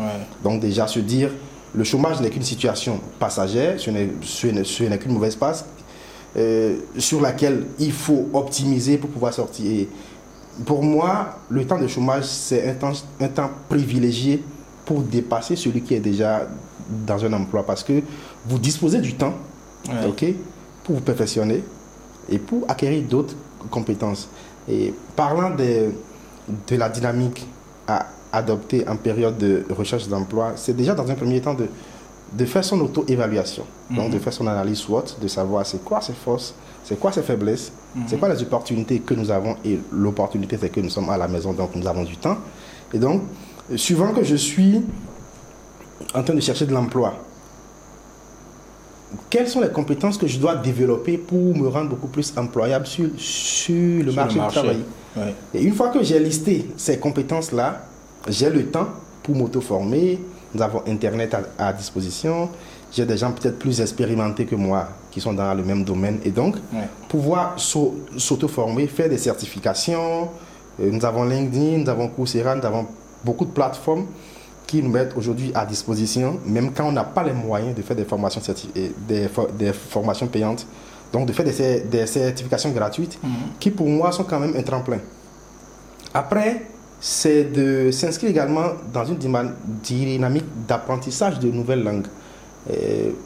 [0.43, 1.31] Donc déjà se dire,
[1.73, 5.65] le chômage n'est qu'une situation passagère, ce n'est qu'une mauvaise passe
[6.37, 9.87] euh, sur laquelle il faut optimiser pour pouvoir sortir.
[10.65, 14.43] pour moi, le temps de chômage, c'est un temps, un temps privilégié
[14.85, 16.47] pour dépasser celui qui est déjà
[17.07, 18.01] dans un emploi parce que
[18.45, 19.33] vous disposez du temps
[20.07, 20.25] ok,
[20.83, 21.63] pour vous perfectionner,
[22.29, 23.35] et pour acquérir d'autres
[23.69, 24.27] compétences.
[24.67, 25.91] Et parlant de,
[26.67, 27.45] de la dynamique
[27.87, 31.67] à adopter en période de recherche d'emploi, c'est déjà dans un premier temps de,
[32.33, 33.63] de faire son auto-évaluation.
[33.91, 37.21] Donc de faire son analyse SWOT, de savoir c'est quoi ses forces, c'est quoi ses
[37.21, 37.71] faiblesses,
[38.07, 41.27] c'est quoi les opportunités que nous avons et l'opportunité c'est que nous sommes à la
[41.27, 42.37] maison, donc nous avons du temps.
[42.93, 43.21] Et donc,
[43.75, 44.81] suivant que je suis
[46.13, 47.15] en train de chercher de l'emploi,
[49.29, 53.09] quelles sont les compétences que je dois développer pour me rendre beaucoup plus employable sur,
[53.17, 54.79] sur le marché du travail
[55.53, 57.83] Et une fois que j'ai listé ces compétences-là,
[58.27, 58.87] j'ai le temps
[59.23, 60.19] pour m'auto-former.
[60.53, 62.49] Nous avons Internet à, disposition.
[62.91, 66.19] J'ai des gens peut-être plus expérimentés que moi qui sont dans le même domaine.
[66.23, 66.55] Et donc,
[67.09, 70.29] pouvoir s'auto-former, faire des certifications.
[70.79, 72.85] Euh, nous avons LinkedIn, nous avons Coursera, nous avons
[73.25, 74.05] beaucoup de plateformes
[74.67, 77.95] qui nous mettent aujourd'hui à disposition, même quand on n'a pas les moyens de faire
[77.95, 78.41] des formations,
[79.07, 80.65] des, des formations payantes,
[81.11, 83.29] donc de faire des, des certifications gratuites, mhm.
[83.59, 84.99] qui pour moi sont quand même un tremplin.
[86.13, 86.63] Après,
[86.99, 89.17] c'est de s'inscrire également dans une
[89.83, 92.07] dynamique d'apprentissage de nouvelles langues.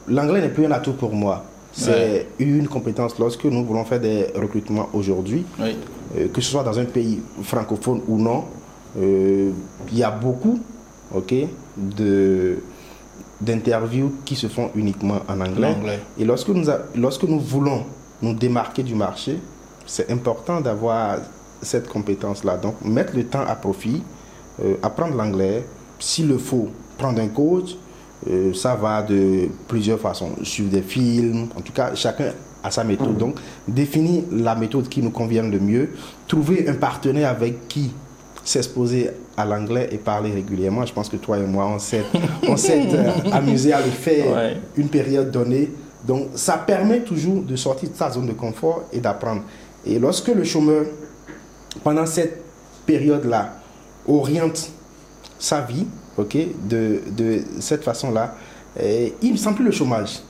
[0.08, 1.46] L'anglais n'est plus un atout pour moi.
[1.72, 6.78] C'est une compétence lorsque nous voulons faire des recrutements aujourd'hui, euh, que ce soit dans
[6.80, 8.46] un pays francophone ou non.
[8.98, 9.52] Euh,
[9.92, 10.60] il y a beaucoup
[11.14, 11.34] ok,
[13.42, 15.76] d'interviews qui se font uniquement en anglais.
[16.18, 17.86] Et lorsque nous, lorsque nous voulons
[18.22, 19.40] nous démarquer du marché,
[19.86, 21.20] c'est important d'avoir
[21.62, 22.58] cette compétence-là.
[22.58, 24.04] Donc, mettre le temps à profit,
[24.64, 25.66] euh, apprendre l'anglais,
[26.00, 27.76] s'il le faut, prendre un coach,
[28.30, 30.32] euh, ça va de plusieurs façons.
[30.44, 33.18] Suivre des films, en tout cas, chacun a sa méthode.
[33.18, 35.90] Donc, définir la méthode qui nous convient le mieux,
[36.28, 37.92] trouver un partenaire avec qui
[38.50, 40.84] s'exposer à l'anglais et parler régulièrement.
[40.84, 42.04] Je pense que toi et moi, on s'est,
[42.44, 45.70] euh, amusé à le faire une période donnée.
[46.08, 49.44] Donc, ça permet toujours de sortir de sa zone de confort et d'apprendre.
[49.86, 50.86] Et lorsque le chômeur,
[51.84, 52.42] pendant cette
[52.88, 53.54] période-là,
[54.08, 54.72] oriente
[55.38, 55.86] sa vie,
[56.18, 56.36] ok,
[56.68, 58.34] de, de cette façon-là,
[59.22, 60.22] il ne sent plus le chômage.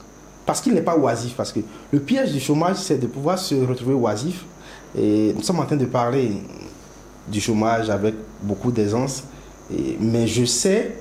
[0.45, 1.35] Parce qu'il n'est pas oisif.
[1.37, 1.61] Parce que
[1.93, 4.43] le piège du chômage, c'est de pouvoir se retrouver oisif.
[4.97, 6.31] Et nous sommes en train de parler
[7.27, 9.23] du chômage avec beaucoup d'aisance.
[9.99, 10.95] Mais je sais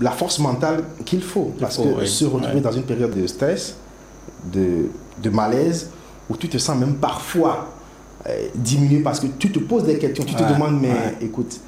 [0.00, 1.52] la force mentale qu'il faut.
[1.58, 3.76] Parce que se retrouver dans une période de stress,
[4.52, 4.88] de,
[5.22, 5.90] de, malaise,
[6.28, 7.72] où tu te sens même parfois
[8.28, 11.60] euh, diminué parce que tu te poses des questions, tu te demandes, mais écoute,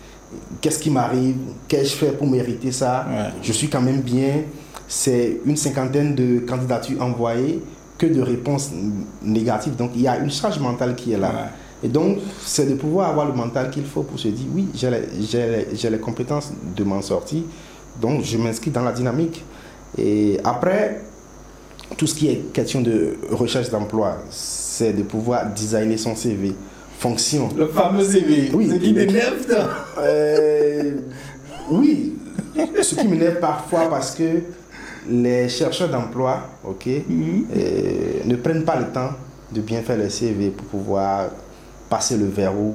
[0.61, 1.37] qu'est-ce qui m'arrive?
[1.69, 3.07] Qu'ai-je fait pour mériter ça?
[3.43, 4.43] Je suis quand même bien.
[4.87, 7.63] C'est une cinquantaine de candidatures envoyées,
[7.97, 8.71] que de réponses
[9.23, 9.77] négatives.
[9.77, 11.51] Donc il y a une charge mentale qui est là.
[11.85, 14.89] Et donc, c'est de pouvoir avoir le mental qu'il faut pour se dire, oui, j'ai
[14.91, 17.43] les, les, compétences de m'en sortir,
[18.01, 19.45] donc je m'inscris dans la dynamique.
[19.99, 21.03] Et après,
[21.99, 26.55] tout ce qui est question de recherche d'emploi, c'est de pouvoir designer son CV.
[26.99, 27.51] Fonction.
[27.55, 28.51] Le fameux CV.
[28.55, 28.71] Oui.
[28.71, 29.47] Ce qui m'énerve,
[29.99, 30.93] euh,
[31.71, 32.15] Oui.
[32.83, 34.41] Ce qui m'énerve parfois parce que
[35.11, 37.47] les chercheurs d'emploi, ok, mhm.
[37.55, 39.11] euh, ne prennent pas le temps
[39.53, 41.29] de bien faire le CV pour pouvoir
[41.95, 42.75] passer le verrou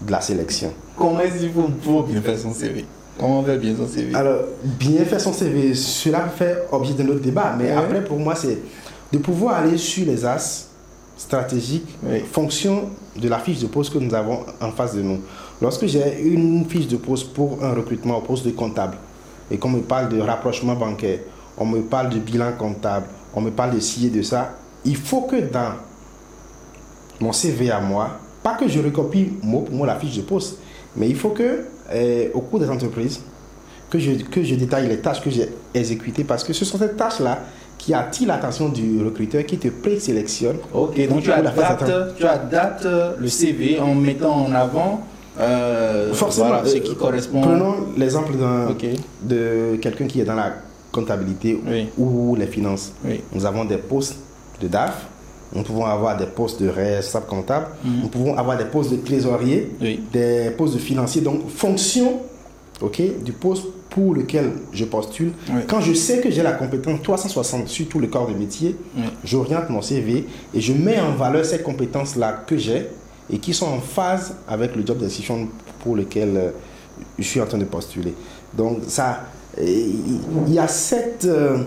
[0.00, 0.72] de la sélection.
[0.96, 2.84] Comment est-ce qu'il faut pour bien faire son CV
[3.18, 7.18] Comment faire bien son CV Alors, bien faire son CV, cela fait objet de notre
[7.18, 7.56] débat.
[7.58, 8.58] Mais après, pour moi, c'est
[9.12, 10.68] de pouvoir aller sur les as
[11.16, 11.88] stratégiques,
[12.30, 12.90] fonction
[13.20, 15.18] de la fiche de poste que nous avons en face de nous.
[15.60, 18.96] Lorsque j'ai une fiche de poste pour un recrutement au poste de comptable,
[19.50, 21.18] et qu'on me parle de rapprochement bancaire,
[21.58, 24.52] on me parle de bilan comptable, on me parle de ci et de ça,
[24.84, 25.72] il faut que dans
[27.20, 28.10] mon CV à moi,
[28.42, 30.58] pas que je recopie mot pour mot la fiche de poste,
[30.96, 33.20] mais il faut que, eh, au cours des entreprises,
[33.90, 36.92] que je, que je détaille les tâches que j'ai exécutées parce que ce sont ces
[36.92, 37.40] tâches-là
[37.76, 40.56] qui attirent l'attention du recruteur qui te présélectionne.
[40.72, 42.86] Ok, donc, tu, adaptes, tu adaptes
[43.18, 45.00] le CV en mettant en avant
[45.38, 47.40] euh, Forcément, ce qui correspond.
[47.40, 48.32] Prenons l'exemple
[49.22, 50.52] de quelqu'un qui est dans la
[50.92, 51.58] comptabilité
[51.96, 52.92] ou les finances.
[53.32, 54.16] Nous avons des postes
[54.60, 55.06] de DAF,
[55.54, 58.00] nous pouvons avoir des postes de responsable comptable, mhm.
[58.02, 59.70] nous pouvons avoir des postes de trésorier,
[60.12, 61.20] des postes de financier.
[61.22, 62.20] Donc, fonction
[62.80, 65.32] ok, du poste pour lequel je postule,
[65.68, 68.76] quand je sais que j'ai la compétence 360 sur tout le corps de métier,
[69.24, 72.86] j'oriente mon CV et je mets en valeur ces compétences-là que j'ai
[73.32, 75.48] et qui sont en phase avec le job decision
[75.82, 76.50] pour lequel euh,
[77.18, 78.12] je suis en train de postuler.
[78.52, 79.20] Donc, ça,
[79.60, 81.58] il y a cette, euh,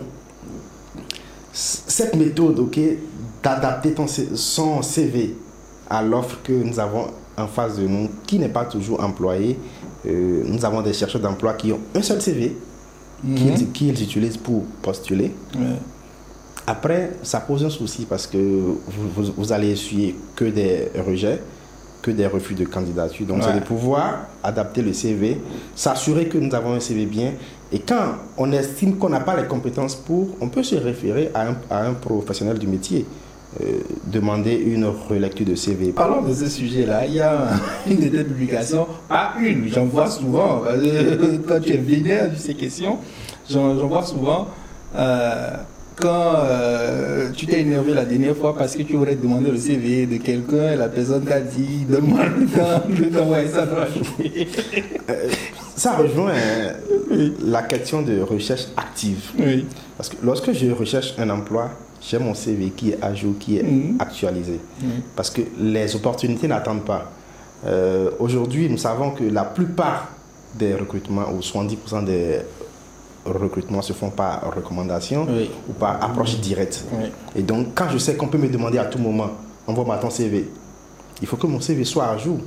[1.54, 2.80] cette méthode, ok,
[3.44, 3.94] d'adapter
[4.36, 5.36] son CV
[5.90, 9.60] à l'offre que nous avons en face de nous, qui n'est pas toujours employée.
[10.06, 12.56] Euh, nous avons des chercheurs d'emploi qui ont un seul CV
[13.24, 14.02] qu'ils mhm.
[14.02, 15.34] utilisent pour postuler.
[16.66, 21.42] Après, ça pose un souci parce que vous, vous, allez essuyer que des rejets,
[22.02, 23.26] que des refus de candidature.
[23.26, 25.42] Donc, c'est de pouvoir adapter le CV,
[25.76, 27.34] s'assurer que nous avons un CV bien.
[27.72, 31.50] Et quand on estime qu'on n'a pas les compétences pour, on peut se référer à
[31.50, 33.06] un, à un professionnel du métier.
[33.62, 35.92] Euh, demander une relecture de CV.
[35.92, 37.06] Parlons de ce sujet-là.
[37.06, 37.50] Il y a
[37.88, 40.64] une de tes publications, pas une, j'en vois souvent.
[41.48, 42.98] Quand tu es vénère de ces questions,
[43.48, 44.48] j'en vois souvent.
[44.96, 45.52] Euh,
[45.96, 50.08] quand euh, tu t'es énervé la dernière fois parce que tu aurais demandé le CV
[50.08, 53.88] de quelqu'un et la personne t'a dit donne-moi le temps de t'envoyer ça dans la
[53.88, 54.48] journée.
[55.76, 56.34] ça rejoint
[57.44, 59.30] la question de recherche active.
[59.38, 59.68] Oui.
[59.96, 61.70] Parce que lorsque je recherche un emploi,
[62.06, 63.96] j'ai mon CV qui est à jour, qui est mhm.
[64.00, 64.60] actualisé.
[64.82, 64.90] Mhm.
[65.16, 67.12] Parce que les opportunités n'attendent pas.
[67.66, 70.10] Euh, aujourd'hui, nous savons que la plupart
[70.56, 72.42] des recrutements, ou 70% des
[73.26, 75.26] recrutements se font par recommandation
[75.70, 76.84] ou par approche directe.
[77.36, 79.30] Et donc, quand je sais qu'on peut me demander à tout moment,
[79.66, 80.50] envoie-moi ton CV,
[81.22, 82.40] il faut que mon CV soit à jour.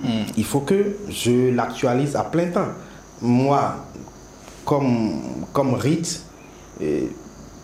[0.00, 0.08] Mhm.
[0.36, 2.68] Il faut que je l'actualise à plein temps.
[3.20, 3.74] Moi,
[4.64, 5.20] comme,
[5.52, 6.22] comme RIT,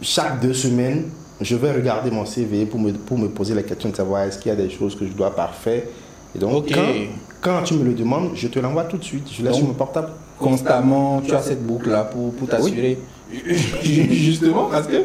[0.00, 1.04] chaque deux semaines,
[1.40, 4.38] je vais regarder mon CV pour me, pour me poser la question de savoir est-ce
[4.38, 5.82] qu'il y a des choses que je dois parfaire.
[6.34, 6.66] Et donc,
[7.40, 9.28] quand, tu me le demandes, je te l'envoie tout de suite.
[9.32, 10.10] Je laisse sur mon portable.
[10.38, 12.98] Constamment, tu as cette boucle-là pour, pour t'assurer.
[13.82, 15.04] Justement, parce que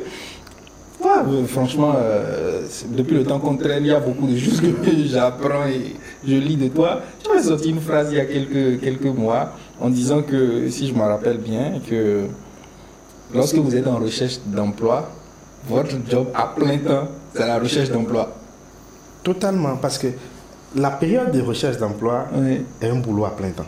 [1.48, 2.62] franchement, euh,
[2.96, 4.68] depuis le temps qu'on traîne, il y a beaucoup de choses que
[5.06, 7.02] j'apprends et je lis de toi.
[7.24, 10.88] Tu as sorti une phrase il y a quelques, quelques mois en disant que, si
[10.88, 12.28] je me rappelle bien, que
[13.34, 15.10] Lorsque vous êtes en recherche d'emploi,
[15.68, 18.32] votre job à plein temps, c'est la recherche d'emploi.
[19.24, 20.08] Totalement, parce que
[20.76, 22.28] la période de recherche d'emploi
[22.82, 23.66] est un boulot à plein temps.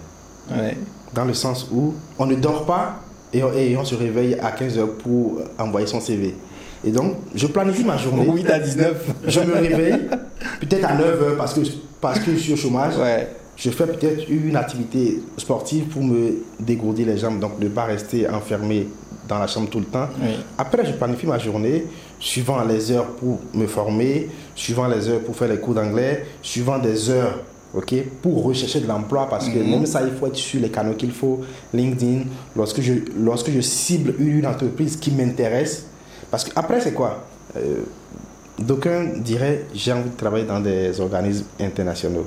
[1.13, 2.99] Dans le sens où on ne dort pas
[3.33, 3.43] et
[3.77, 6.35] on, se réveille à 15 heures pour envoyer son CV.
[6.83, 8.29] Et donc, je planifie ma journée.
[8.29, 9.11] 8 à 19.
[9.27, 10.07] Je me réveille
[10.59, 11.61] peut-être à 9 heures parce que,
[11.99, 12.93] parce que je suis au chômage.
[13.57, 18.27] Je fais peut-être une activité sportive pour me dégourdir les jambes, donc ne pas rester
[18.29, 18.89] enfermé
[19.27, 20.07] dans la chambre tout le temps.
[20.57, 21.85] Après, je planifie ma journée
[22.19, 26.79] suivant les heures pour me former, suivant les heures pour faire les cours d'anglais, suivant
[26.79, 27.39] des heures
[27.75, 29.69] ok, pour rechercher de l'emploi parce que mhm.
[29.69, 31.41] même ça, il faut être sur les canaux qu'il faut,
[31.73, 32.23] LinkedIn,
[32.55, 35.87] lorsque je, lorsque je cible une entreprise qui m'intéresse.
[36.31, 37.25] Parce que après, c'est quoi
[37.57, 37.81] euh,
[38.57, 42.25] D'aucuns diraient j'ai envie de travailler dans des organismes internationaux.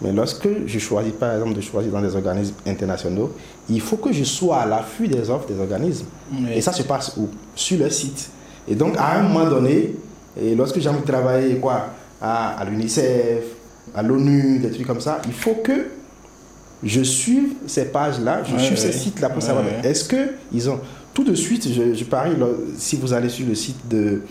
[0.00, 3.34] Mais lorsque je choisis, par exemple, de choisir dans des organismes internationaux,
[3.68, 6.06] il faut que je sois à l'affût des offres des organismes.
[6.52, 7.28] Et ça se passe où?
[7.54, 8.30] Sur le site.
[8.68, 9.96] Et donc, à un moment donné,
[10.40, 11.86] et lorsque j'ai envie de travailler quoi,
[12.20, 13.44] à, l'UNICEF,
[13.94, 15.88] à l'ONU, des trucs comme ça, il faut que
[16.82, 20.78] je suive ces pages-là, je suive ces sites-là pour savoir est-ce qu'ils ont.
[21.12, 22.36] Tout de suite, je, je parie,
[22.76, 24.22] si vous allez sur le site de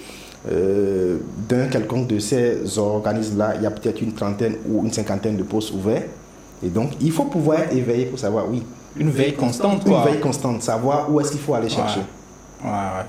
[0.52, 1.18] euh,
[1.50, 5.44] d'un quelconque de ces organismes-là, il y a peut-être une trentaine ou une cinquantaine de
[5.44, 6.04] postes ouverts.
[6.64, 8.64] Et donc, il faut pouvoir être éveillé pour savoir, oui.
[8.96, 12.00] Une veille constante, Une veille constante, savoir où est-ce qu'il faut aller chercher.
[12.64, 13.06] Ouais, ouais.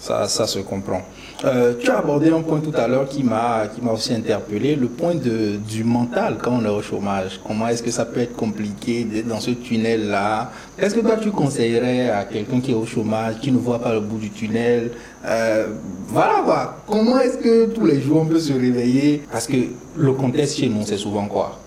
[0.00, 1.02] Ça, ça se comprend.
[1.44, 5.14] Euh, tu as abordé un point tout à l'heure qui m'a aussi interpellé, le point
[5.14, 7.40] de, du mental quand on est au chômage.
[7.46, 10.50] Comment est-ce que ça peut être compliqué d'être dans ce tunnel-là?
[10.76, 13.94] Est-ce que toi tu conseillerais à quelqu'un qui est au chômage, qui ne voit pas
[13.94, 14.90] le bout du tunnel
[15.24, 15.68] euh,
[16.08, 16.78] Voilà quoi.
[16.88, 19.22] Comment est-ce que tous les jours on peut se réveiller?
[19.30, 19.56] Parce que
[19.96, 21.60] le contexte chez nous, c'est souvent quoi?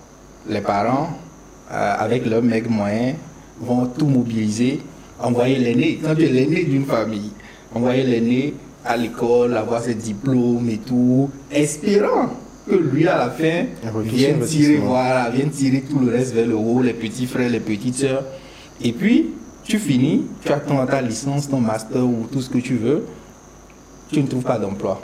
[0.50, 1.08] Les parents,
[1.72, 3.16] euh, avec leurs mecs moyens,
[3.58, 4.80] vont tout mobiliser,
[5.18, 5.98] envoyer l'aîné.
[6.04, 7.30] Quand tu es l'aîné d'une famille,
[7.74, 8.52] envoyer l'aîné
[8.84, 12.30] à l'école, avoir ses diplômes et tout, espérant
[12.68, 13.64] que lui, à la fin,
[14.02, 17.60] vienne tirer, voilà, vienne tirer tout le reste vers le haut, les petits frères, les
[17.60, 18.24] petites sœurs.
[18.82, 19.30] Et puis,
[19.64, 23.04] tu finis, tu attends ta licence, ton master ou tout ce que tu veux,
[24.10, 25.00] tu ne trouves pas d'emploi.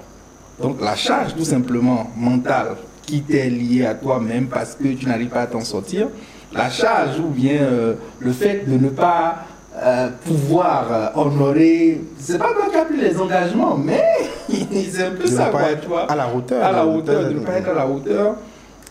[0.61, 5.29] Donc, la charge, tout simplement, mentale, qui t'est liée à toi-même parce que tu n'arrives
[5.29, 6.09] pas à t'en sortir,
[6.53, 9.47] la charge ou bien euh, le fait de ne pas
[9.81, 14.03] euh, pouvoir euh, honorer, c'est pas toi qui as pris les engagements, mais
[14.49, 16.11] c'est un peu ça, quoi, tu vois.
[16.11, 16.65] À la hauteur.
[16.65, 18.37] À la, hauteur, de ne pas être à la hauteur.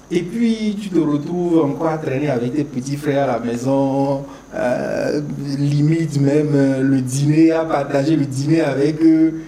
[0.09, 4.23] Et puis, tu te retrouves encore à traîner avec tes petits frères à la maison,
[4.55, 5.21] euh,
[5.57, 9.41] limite même le dîner, à partager le dîner avec eux.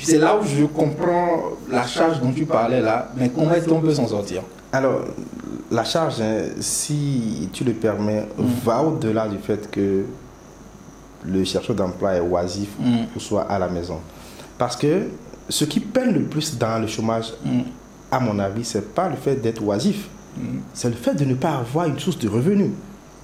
[0.00, 3.80] C'est là où je comprends la charge dont tu parlais là, mais comment est-ce qu'on
[3.80, 4.42] peut s'en sortir?
[4.72, 5.00] Alors,
[5.70, 8.26] la charge, hein, si tu le permets,
[8.64, 10.04] va au-delà du fait que
[11.24, 13.16] le chercheur d'emploi est oisif mm.
[13.16, 13.98] ou soit à la maison.
[14.56, 15.08] Parce que
[15.48, 17.60] ce qui peine le plus dans le chômage, mm.
[18.10, 20.40] à mon avis, c'est pas le fait d'être oisif, mm.
[20.74, 22.70] c'est le fait de ne pas avoir une source de revenus.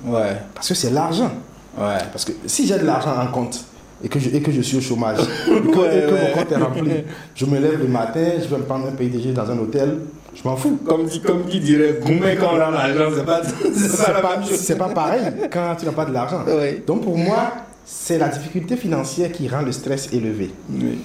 [0.05, 0.37] Ouais.
[0.55, 1.31] Parce que c'est l'argent.
[1.79, 1.99] Ouais.
[2.13, 3.65] Parce que si j'ai de l'argent en compte,
[4.03, 6.53] et que je, et que je suis au chômage, et que, et que mon compte
[6.53, 6.91] est rempli.
[7.35, 9.99] Je me lève le matin, je vais me prendre un PDG dans un hôtel,
[10.35, 10.79] je m'en fous.
[10.85, 11.07] Comme,
[11.49, 15.93] qui dirait, gourmet quand on a l'argent, c'est pas, pas pas, pareil quand tu n'as
[15.93, 16.45] pas de l'argent.
[16.87, 17.53] Donc pour moi,
[17.85, 20.51] c'est la difficulté financière qui rend le stress élevé.
[20.71, 20.99] Oui.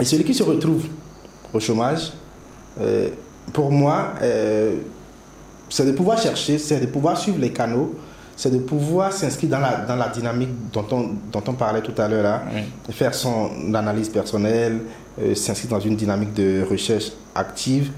[0.00, 0.84] Et celui qui se retrouve
[1.52, 2.12] au chômage,
[2.80, 3.08] euh,
[3.52, 4.76] pour moi, euh,
[5.68, 7.94] c'est de pouvoir chercher, c'est de pouvoir suivre les canaux,
[8.36, 11.94] c'est de pouvoir s'inscrire dans la, dans la dynamique dont on, dont on parlait tout
[12.00, 12.92] à l'heure, là, Oui.
[12.94, 14.80] faire son analyse personnelle,
[15.20, 17.90] euh, s'inscrire dans une dynamique de recherche active.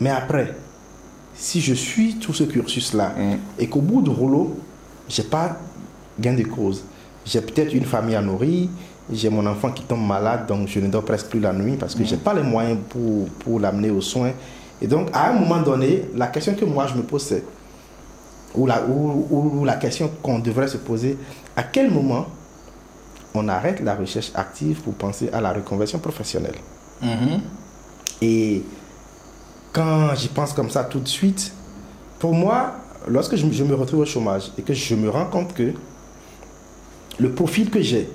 [0.00, 0.54] mais après,
[1.34, 3.34] si je suis tout ce cursus-là Mm.
[3.58, 4.56] et qu'au bout du rouleau,
[5.08, 5.58] j'ai pas
[6.18, 6.82] gain de cause,
[7.24, 8.68] j'ai peut-être une famille à nourrir,
[9.12, 11.94] j'ai mon enfant qui tombe malade, donc je ne dors presque plus la nuit parce
[11.94, 14.32] que j'ai pas les moyens pour, pour l'amener aux soins.
[14.82, 17.44] Et donc, à un moment donné, la question que moi je me pose, c'est,
[18.54, 21.16] ou la, ou, ou- ou la question qu'on devrait se poser,
[21.56, 22.26] à quel moment
[23.34, 26.56] on arrête la recherche active pour penser à la reconversion professionnelle?
[27.02, 27.40] Mhm.
[28.22, 28.62] et
[29.72, 31.52] quand j'y pense comme ça tout de suite,
[32.20, 32.74] pour moi,
[33.08, 35.72] lorsque je, je me retrouve au chômage et que je me rends compte que
[37.18, 38.08] le profil que j'ai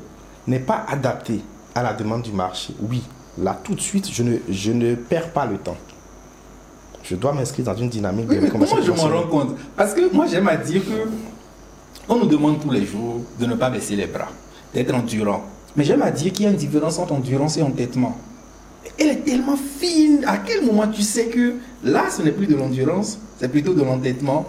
[0.47, 1.41] n'est pas adapté
[1.75, 3.01] à la demande du marché, oui,
[3.37, 5.77] là tout de suite, je ne, je ne perds pas le temps.
[7.03, 9.55] Je dois m'inscrire dans une dynamique Oui, de mais comment je m'en rends compte?
[9.75, 11.09] Parce que moi, j'aime à dire que
[12.07, 14.27] on nous demande tous les jours de ne pas baisser les bras,
[14.73, 15.43] d'être endurant.
[15.75, 18.17] Mais j'aime à dire qu'il y a une différence entre endurance et entêtement.
[18.97, 20.23] Elle est tellement fine.
[20.27, 23.83] À quel moment tu sais que là, ce n'est plus de l'endurance, c'est plutôt de
[23.83, 24.45] l'entêtement?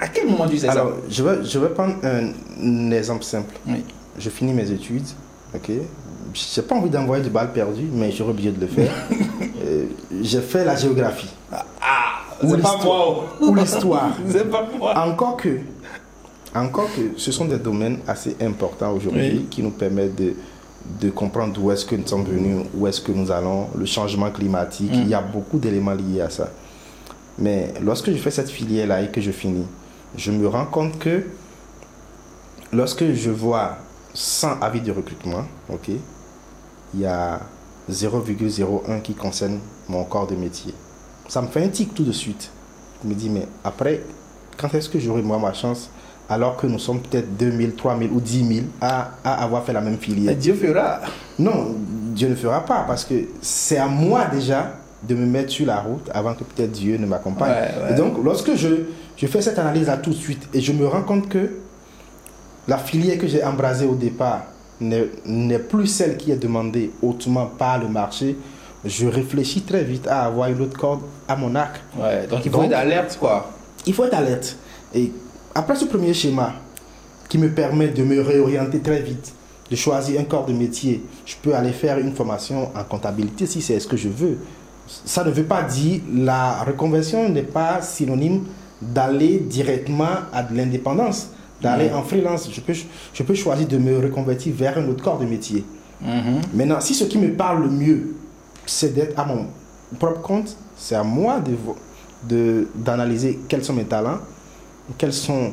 [0.00, 2.30] À quel moment tu sais Alors, ça je vais, je vais prendre un,
[2.62, 3.54] un exemple simple.
[3.66, 3.82] Oui.
[4.18, 5.06] Je finis mes études,
[5.54, 5.70] ok.
[6.34, 8.92] J'ai pas envie d'envoyer du bal perdu, mais j'aurais obligé de le faire.
[9.66, 9.86] Euh,
[10.22, 11.28] j'ai fait la géographie.
[11.50, 11.64] Ah,
[12.42, 12.84] Ou c'est pas l'histoire.
[13.14, 13.24] moi.
[13.40, 14.10] Ou l'histoire.
[14.28, 14.96] c'est pas moi.
[15.08, 15.58] Encore que,
[16.54, 19.46] encore que ce sont des domaines assez importants aujourd'hui Oui.
[19.50, 20.34] qui nous permettent de,
[21.00, 24.30] de comprendre d'où est-ce que nous sommes venus, où est-ce que nous allons, le changement
[24.30, 24.92] climatique.
[24.92, 25.00] Mm.
[25.02, 26.48] Il y a beaucoup d'éléments liés à ça.
[27.38, 29.66] Mais lorsque je fais cette filière-là et que je finis,
[30.16, 31.24] je me rends compte que
[32.72, 33.76] lorsque je vois
[34.14, 35.90] 100 avis de recrutement, ok,
[36.94, 37.40] il y a
[37.90, 40.74] 0,01 qui concerne mon corps de métier.
[41.28, 42.50] Ça me fait un tic tout de suite.
[43.02, 44.02] Je me dis, mais après,
[44.56, 45.90] quand est-ce que j'aurai moi ma chance
[46.28, 49.80] alors que nous sommes peut-être 2000, 3000 ou 10 000 à, à avoir fait la
[49.80, 50.34] même filière?
[50.34, 51.00] Dieu fera.
[51.38, 51.76] Non,
[52.14, 55.80] Dieu ne fera pas parce que c'est à moi déjà de me mettre sur la
[55.80, 57.50] route avant que peut-être Dieu ne m'accompagne.
[57.50, 57.92] Ouais, ouais.
[57.92, 58.68] Et donc, lorsque je,
[59.16, 61.50] je fais cette analyse-là tout de suite et je me rends compte que
[62.68, 64.42] la filière que j'ai embrasée au départ
[64.80, 68.36] n'est plus celle qui est demandée hautement par le marché,
[68.84, 71.80] je réfléchis très vite à avoir une autre corde à mon arc.
[71.98, 73.50] Ouais, donc il faut Donc- être alerte, quoi.
[73.86, 74.56] Il faut être alerte.
[74.94, 75.12] Et
[75.54, 76.52] après ce premier schéma
[77.28, 79.32] qui me permet de me réorienter très vite,
[79.70, 83.62] de choisir un corps de métier, je peux aller faire une formation en comptabilité si
[83.62, 84.38] c'est ce que je veux.
[85.04, 88.44] Ça ne veut pas dire la reconversion n'est pas synonyme
[88.80, 91.30] d'aller directement à de l'indépendance,
[91.62, 92.48] d'aller en freelance.
[92.52, 92.74] Je peux,
[93.12, 95.64] je peux choisir de me reconvertir vers un autre corps de métier.
[96.02, 96.40] Mhm.
[96.54, 98.16] Maintenant, si ce qui me parle le mieux,
[98.66, 99.46] c'est d'être à mon
[99.98, 101.56] propre compte, c'est à moi de
[102.74, 104.18] d'analyser quels sont mes talents,
[104.98, 105.52] quels sont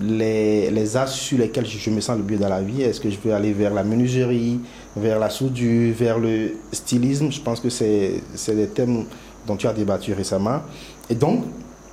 [0.00, 2.82] les, les axes sur lesquels je, me sens le mieux dans la vie.
[2.82, 4.60] Est-ce que je veux aller vers la menuiserie,
[4.96, 7.30] vers la soudure, vers le stylisme?
[7.30, 9.04] Je pense que c'est des thèmes
[9.46, 10.60] dont tu as débattu récemment.
[11.08, 11.44] Et donc,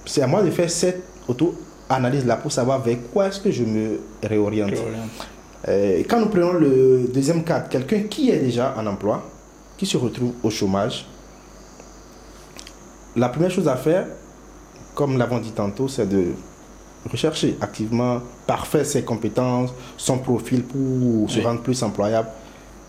[0.06, 4.00] c'est à moi de faire cette auto-analyse-là pour savoir vers quoi est-ce que je me
[4.24, 4.74] réoriente.
[5.68, 9.24] Euh, quand nous prenons le deuxième cadre, quelqu'un qui est déjà en emploi,
[9.78, 11.06] qui se retrouve au chômage,
[13.16, 14.06] la première chose à faire,
[14.94, 16.28] comme nous l'avons dit tantôt, c'est de
[17.12, 21.46] rechercher activement, parfaire ses compétences, son profil pour se Oui.
[21.46, 22.30] rendre plus employable.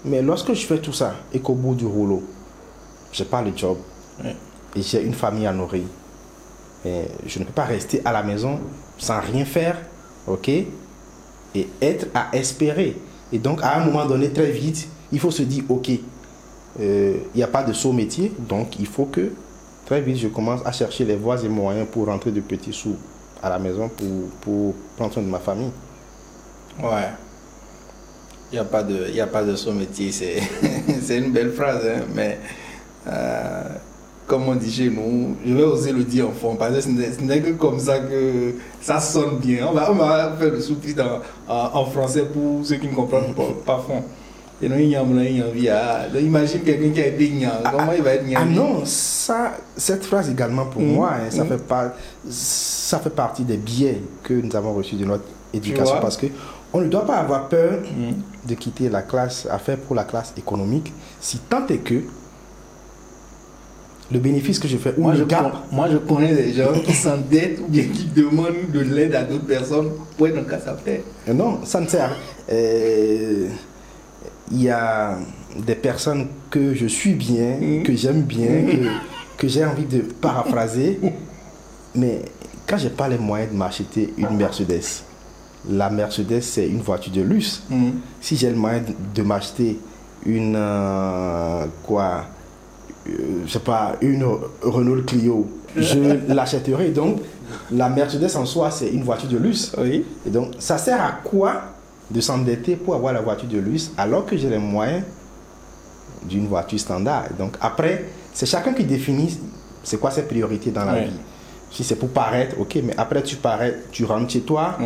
[0.05, 2.22] Mais lorsque je fais tout ça et qu'au bout du rouleau,
[3.12, 3.79] je pas le job
[4.22, 4.31] Oui.
[4.76, 5.85] et j'ai une famille à nourrir,
[6.87, 8.61] et je ne peux pas rester à la maison
[8.99, 9.77] sans rien faire,
[10.27, 10.49] ok?
[10.49, 12.96] Et être à espérer.
[13.33, 15.90] Et donc, à un moment donné, très vite, il faut se dire, OK,
[16.81, 19.33] euh, il n'y a pas de saut métier, donc il faut que
[19.87, 22.97] très vite, je commence à chercher les voies et moyens pour rentrer de petits sous
[23.43, 25.70] à la maison pour, pour prendre soin de ma famille.
[26.82, 27.09] Ouais.
[28.53, 28.64] Il n'y a
[29.26, 30.12] pas de, son métier.
[30.12, 30.41] C'est,
[31.03, 32.39] c'est une belle phrase, hein, mais
[33.07, 33.68] euh,
[34.27, 36.89] comme on dit chez nous, je vais oser le dire en fond, parce que ce
[37.22, 39.66] n'est, que comme ça que ça sonne bien.
[39.70, 41.05] On va, on va faire le sous-titre
[41.49, 44.03] en, français pour ceux qui ne comprennent pas, fond.
[44.61, 47.01] Et non, il y a un il y a envie, ah, donc imagine quelqu'un qui
[47.03, 50.81] a été gnang, comment il va être gnang Ah non, ça, cette phrase également pour
[50.81, 50.95] Mhm.
[50.95, 51.51] moi, hein, ça, Mhm.
[51.51, 51.95] fait pas,
[52.31, 56.27] ça fait partie des biais que nous avons reçus de notre éducation parce que
[56.72, 57.81] on ne doit pas avoir peur
[58.49, 62.03] de quitter la classe affaire pour la classe économique, si tant est que
[64.12, 66.52] le bénéfice que je fais ou Moi le je, gap, con- moi, je connais des
[66.52, 70.44] gens qui s'endettent ou bien qui demandent de l'aide à d'autres personnes pour être en
[70.44, 71.00] casse à faire.
[71.28, 72.14] Euh, Non, ça ne sert.
[72.52, 73.48] Euh,
[74.52, 75.18] Il y a
[75.66, 77.82] des personnes que je suis bien, Mhm.
[77.82, 78.86] que j'aime bien, que,
[79.38, 81.00] que j'ai envie de paraphraser.
[81.96, 82.22] Mais
[82.66, 85.02] quand j'ai pas les moyens de m'acheter une Mercedes,
[85.68, 87.62] la Mercedes c'est une voiture de luxe.
[88.20, 89.80] Si j'ai le moyen de, de m'acheter
[90.24, 92.26] une euh, quoi,
[93.46, 94.24] sais pas, une
[94.62, 95.46] Renault Clio,
[95.76, 96.90] je l'achèterai.
[96.90, 97.20] Donc
[97.70, 99.72] la Mercedes en soi c'est une voiture de luxe.
[99.78, 100.04] Oui.
[100.26, 101.62] Et donc, ça sert à quoi
[102.11, 105.02] de s'endetter pour avoir la voiture de luxe alors que j'ai les moyens
[106.24, 107.24] d'une voiture standard?
[107.38, 109.38] Donc, après, c'est chacun qui définit
[109.82, 111.11] c'est quoi ses priorités dans la vie.
[111.70, 114.78] Si c'est pour paraître, ok, mais après tu parais, tu rentres chez toi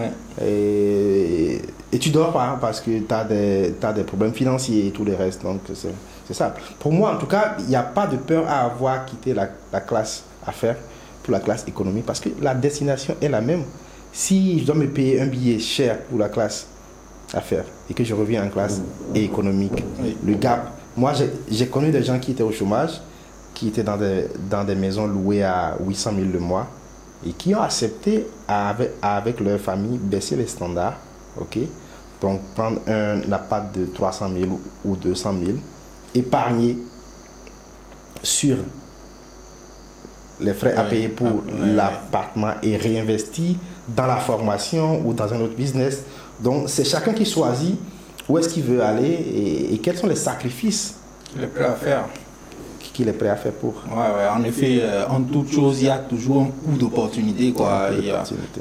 [0.43, 1.61] et,
[1.93, 4.91] et tu dors pas hein, parce que tu as des, t'as des problèmes financiers et
[4.91, 5.43] tout le reste.
[5.43, 5.95] Donc, c'est
[6.31, 6.55] c'est ça.
[6.79, 9.49] Pour moi, en tout cas, il n'y a pas de peur à avoir quitté la,
[9.73, 10.77] la classe affaires
[11.25, 13.65] pour la classe économique parce que la destination est la même.
[14.13, 16.67] Si je dois me payer un billet cher pour la classe
[17.35, 18.81] affaires et que je reviens en classe
[19.15, 19.83] économique,
[20.25, 21.13] le gap, moi
[21.51, 23.01] j'ai- connu des gens qui étaient au chômage,
[23.55, 26.67] qui étaient dans des, dans des maisons louées à 800 000 le mois
[27.27, 30.97] et qui ont accepté avec, avec leur famille baisser les standards,
[31.41, 31.59] ok?
[32.21, 35.59] Donc prendre un appart de 300 000 ou 200 000,
[36.15, 36.79] épargner
[38.23, 38.57] sur
[40.41, 43.57] les frais à payer pour Ah, l'appartement et réinvestir
[43.89, 46.03] dans la formation ou dans un autre business.
[46.41, 47.79] Donc c'est chacun qui choisit
[48.29, 50.95] où est-ce qu'il veut aller et, et quels sont les sacrifices
[51.39, 52.05] Le prêt à faire.
[52.95, 53.75] qu'il est prêt à faire pour.
[53.89, 57.53] Ouais, ouais, en effet, euh, en toute chose, il y a toujours un coup d'opportunité.
[57.53, 57.89] quoi.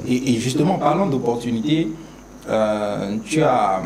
[0.08, 1.88] Et justement, parlant d'opportunité,
[2.50, 3.82] euh, tu, as,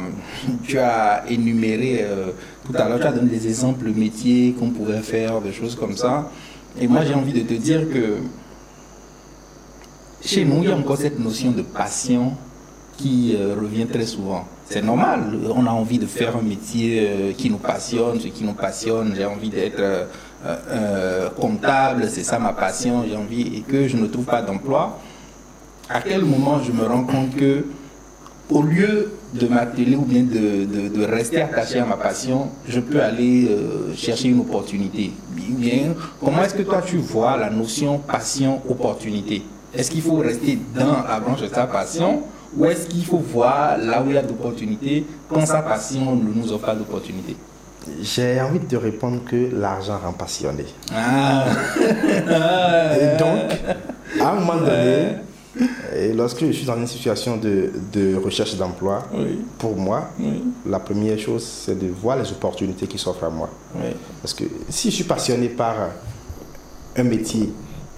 [0.63, 2.31] tu as énuméré euh,
[2.65, 5.95] tout à l'heure, tu as donné des exemples métiers qu'on pouvait faire, des choses comme
[5.97, 6.31] ça.
[6.79, 8.17] Et moi, j'ai envie de te dire que
[10.25, 12.33] chez nous, il y a encore cette notion de passion
[12.97, 14.45] qui euh, revient très souvent.
[14.65, 18.43] C'est normal, on a envie de faire un métier euh, qui nous passionne, ce qui
[18.43, 19.13] nous passionne.
[19.15, 20.05] J'ai envie d'être euh,
[20.45, 24.99] euh, comptable, c'est ça ma passion, j'ai envie, et que je ne trouve pas d'emploi.
[25.89, 27.65] À quel moment je me rends compte que,
[28.49, 32.79] au lieu de m'atteler ou bien de, de- de rester attaché à ma passion, je
[32.79, 35.11] peux aller euh, chercher une opportunité.
[35.31, 39.43] Bien, comment est-ce que toi tu vois la notion passion-opportunité?
[39.75, 42.21] Est-ce qu'il faut rester dans la branche de sa passion
[42.55, 46.31] ou est-ce qu'il faut voir là où il y a d'opportunités quand sa passion ne
[46.33, 47.35] nous offre pas d'opportunités
[48.01, 50.65] J'ai envie de te répondre que l'argent rend passionné.
[50.95, 51.45] Ah
[53.01, 55.15] Et donc, à un moment donné,
[55.95, 60.43] et lorsque je suis dans une situation de, de recherche d'emploi, Oui, pour moi, oui,
[60.65, 63.49] la première chose, c'est de voir les opportunités qui s'offrent à moi.
[63.75, 63.91] oui.
[64.21, 65.75] Parce que si je suis passionné par
[66.95, 67.49] un métier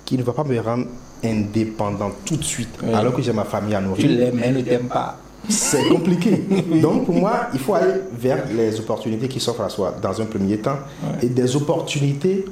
[0.04, 0.88] qui ne va pas me rendre
[1.24, 4.62] indépendant tout de suite, alors que j'ai ma famille à Tu nourrir, l'aimes, elle ne
[4.62, 5.18] t'aime pas.
[5.50, 6.44] c'est compliqué.
[6.82, 10.26] Donc pour moi, il faut aller vers les opportunités qui s'offrent à soi dans un
[10.26, 10.78] premier temps.
[11.22, 12.46] Et des opportunités,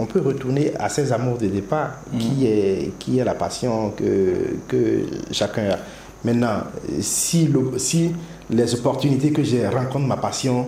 [0.00, 4.56] on peut retourner à ses amours de départ, qui, est, qui est la passion que,
[4.66, 5.76] que chacun a.
[6.24, 6.64] Maintenant,
[7.00, 8.12] si, le- si
[8.50, 10.66] les opportunités que j'ai rencontrent ma passion,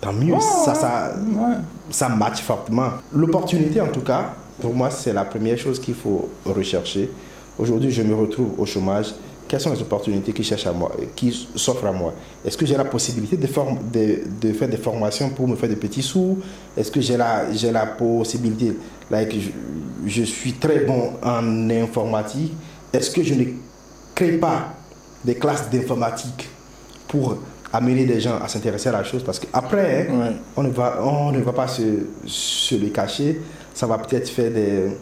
[0.00, 0.34] tant mieux.
[0.64, 1.56] ça, ça, Ouais.
[1.90, 2.88] ça match fortement.
[3.14, 7.10] L'opportunité, en tout cas, pour moi, c'est la première chose qu'il faut rechercher.
[7.58, 9.14] Aujourd'hui, je me retrouve au chômage.
[9.50, 12.14] Quelles sont les opportunités qui, cherchent à moi, qui s'offrent à moi?
[12.44, 15.68] Est-ce que j'ai la possibilité de, form- de, de faire des formations pour me faire
[15.68, 16.38] des petits sous?
[16.76, 18.76] Est-ce que j'ai la, j'ai la possibilité,
[19.10, 19.50] like, je,
[20.08, 22.52] je suis très bon en informatique,
[22.92, 23.44] est-ce que je ne
[24.14, 24.68] crée pas
[25.24, 26.48] des classes d'informatique
[27.08, 27.38] pour
[27.72, 29.24] amener des gens à s'intéresser à la chose?
[29.24, 30.32] Parce qu'après, hein, Ouais.
[30.58, 31.82] on ne va, on ne va pas se,
[32.24, 33.40] se le cacher.
[33.74, 34.92] Ça va peut-être faire des,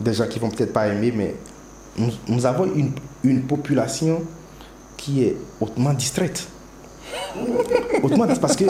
[0.00, 1.34] des gens qui vont peut-être pas aimer, mais
[1.96, 2.92] nous, nous avons une,
[3.22, 4.22] une population
[4.96, 6.46] qui est hautement distraite.
[8.02, 8.64] hautement distraite parce que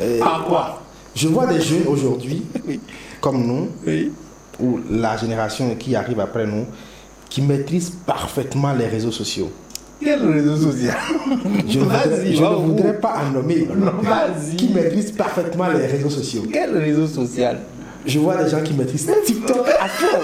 [0.00, 0.82] euh, À quoi?
[1.14, 2.42] je vois des jeunes aujourd'hui,
[3.20, 4.12] comme nous, Oui.
[4.60, 6.66] ou la génération qui arrive après nous,
[7.28, 9.50] qui maîtrisent parfaitement les réseaux sociaux.
[10.02, 10.96] Quel réseau social?
[11.68, 13.68] Je ne voudrais, je ne voudrais pas en nommer,
[14.56, 16.44] qui maîtrisent parfaitement les réseaux sociaux.
[16.50, 17.60] Quel réseau social?
[18.06, 20.18] Je vois des gens qui maîtrisent TikTok à fond.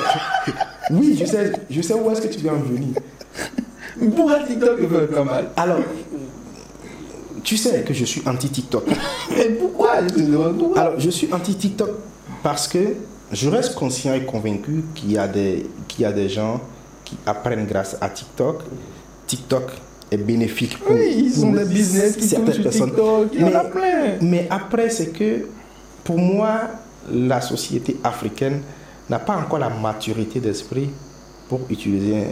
[0.91, 2.95] Oui, je sais, je sais où est-ce que tu veux en venir.
[4.14, 5.78] Pourquoi TikTok ne fait pas mal Alors,
[7.43, 8.84] tu sais que je suis anti-TikTok.
[9.37, 9.93] Mais pourquoi?
[10.76, 11.91] Alors, je suis anti-TikTok
[12.43, 12.78] parce que
[13.32, 16.61] je reste conscient et convaincu qu'il y, a des- qu'il y a des gens
[17.05, 18.62] qui apprennent grâce à TikTok.
[19.26, 19.70] TikTok
[20.11, 22.91] est bénéfique pour, oui, ils ont des business qui certaines personnes.
[22.91, 24.05] TikTok, il y mais, en a plein.
[24.20, 25.47] mais après, c'est que
[26.05, 26.61] pour moi,
[27.12, 28.61] la société africaine
[29.09, 30.91] n'a pas encore la maturité d'esprit
[31.49, 32.25] pour utiliser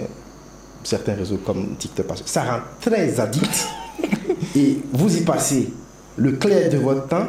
[0.83, 2.07] certains réseaux comme TikTok.
[2.07, 3.69] Parce que ça rend très addict
[4.57, 5.73] et vous y passez
[6.17, 7.27] le clair de votre temps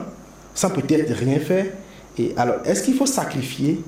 [0.53, 1.65] sans peut-être rien faire.
[2.17, 3.83] Et alors, est-ce qu'il faut sacrifier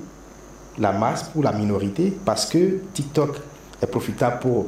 [0.78, 2.16] la masse pour la minorité?
[2.24, 3.36] Parce que TikTok
[3.82, 4.66] est profitable pour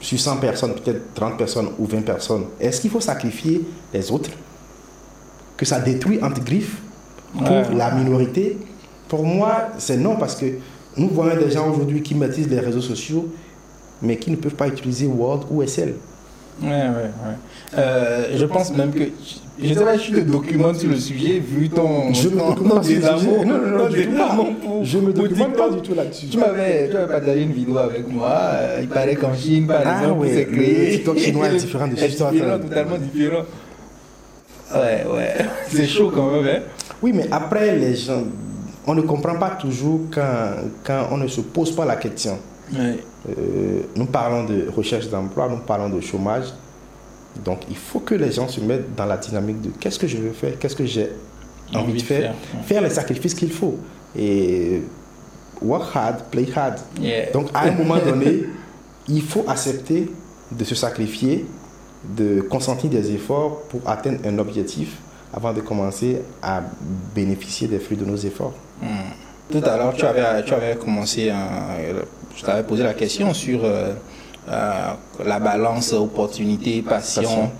[0.00, 2.46] sur 100 personnes, peut-être 30 personnes ou 20 personnes.
[2.60, 3.62] Est-ce qu'il faut sacrifier
[3.94, 4.30] les autres?
[5.56, 6.82] Que ça détruit entre griffes
[7.32, 8.58] pour la minorité?
[9.12, 10.46] Pour moi, c'est non parce que
[10.96, 13.28] nous voyons des gens aujourd'hui qui maîtrisent les réseaux sociaux
[14.00, 15.96] mais qui ne peuvent pas utiliser Word ou Excel.
[16.62, 17.76] Ouais, ouais, ouais.
[17.76, 19.04] Euh, je pense même que.
[19.62, 22.10] Je ne sais pas si tu te documentes sur le sujet, vu ton.
[22.14, 23.44] Je me documente pas sur le sujet.
[23.44, 24.38] Non, non, non, du tout pas.
[24.82, 26.28] Je me documente pas du tout là-dessus.
[26.28, 28.30] Tu m'avais partagé une vidéo avec moi.
[28.32, 30.86] Euh, il paraît qu'en Chine, par ah, exemple, ouais, c'est créé.
[30.86, 32.32] Le TikTok chinois est différent de TikTok.
[32.32, 33.42] différent, totalement différent?
[34.74, 35.34] Ouais, ouais.
[35.68, 36.60] C'est chaud quand même, hein.
[37.02, 38.24] Oui, mais après, les gens.
[38.86, 40.54] On ne comprend pas toujours quand,
[40.84, 42.38] quand on ne se pose pas la question.
[42.74, 46.46] Euh, nous parlons de recherche d'emploi, nous parlons de chômage.
[47.44, 50.18] Donc il faut que les gens se mettent dans la dynamique de qu'est-ce que je
[50.18, 51.10] veux faire, qu'est-ce que j'ai
[51.74, 53.78] envie, de faire, faire, les sacrifices qu'il faut.
[54.16, 54.82] Et
[55.62, 56.78] work hard, play hard.
[57.00, 57.30] Yeah.
[57.32, 58.44] Donc à un moment donné,
[59.08, 60.10] il faut accepter
[60.50, 61.46] de se sacrifier,
[62.04, 64.98] de consentir des efforts pour atteindre un objectif
[65.32, 66.62] avant de commencer à
[67.14, 68.52] bénéficier des fruits de nos efforts.
[69.50, 71.76] Tout à l'heure, tu avais, tu avais commencé, à,
[72.36, 73.92] je t'avais posé la question sur euh,
[74.48, 74.72] euh,
[75.26, 77.50] la balance opportunité, passion.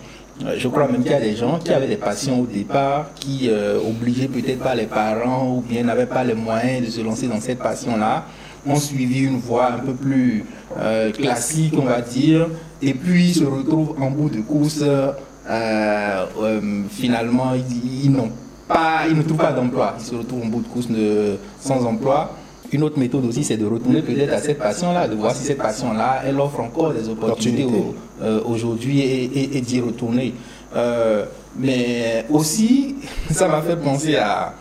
[0.45, 3.11] Euh, Je crois même qu'il y a des gens qui avaient des passions au départ,
[3.15, 7.01] qui euh, obligés peut-être par les parents ou bien n'avaient pas les moyens de se
[7.03, 8.25] lancer dans cette passion-là,
[8.67, 10.47] ont suivi une voie un peu plus
[10.79, 12.49] euh, classique, on va dire,
[12.81, 14.81] et puis se retrouvent en bout de course.
[14.83, 15.13] euh,
[15.51, 18.31] euh, finalement, ils, ils n'ont
[18.69, 19.95] pas, ils ne trouvent pas d'emploi.
[19.99, 22.33] Ils se retrouvent en bout de course de, sans emploi.
[22.73, 25.59] Une autre méthode aussi, c'est de retourner peut-être à cette passion-là, de voir si cette
[25.59, 27.95] passion-là, elle offre encore des opportunités au-
[28.25, 30.33] euh, aujourd'hui et, et- et d'y retourner.
[30.75, 31.27] Euh,
[31.59, 32.97] mais aussi,
[33.31, 34.55] ça m'a fait penser à,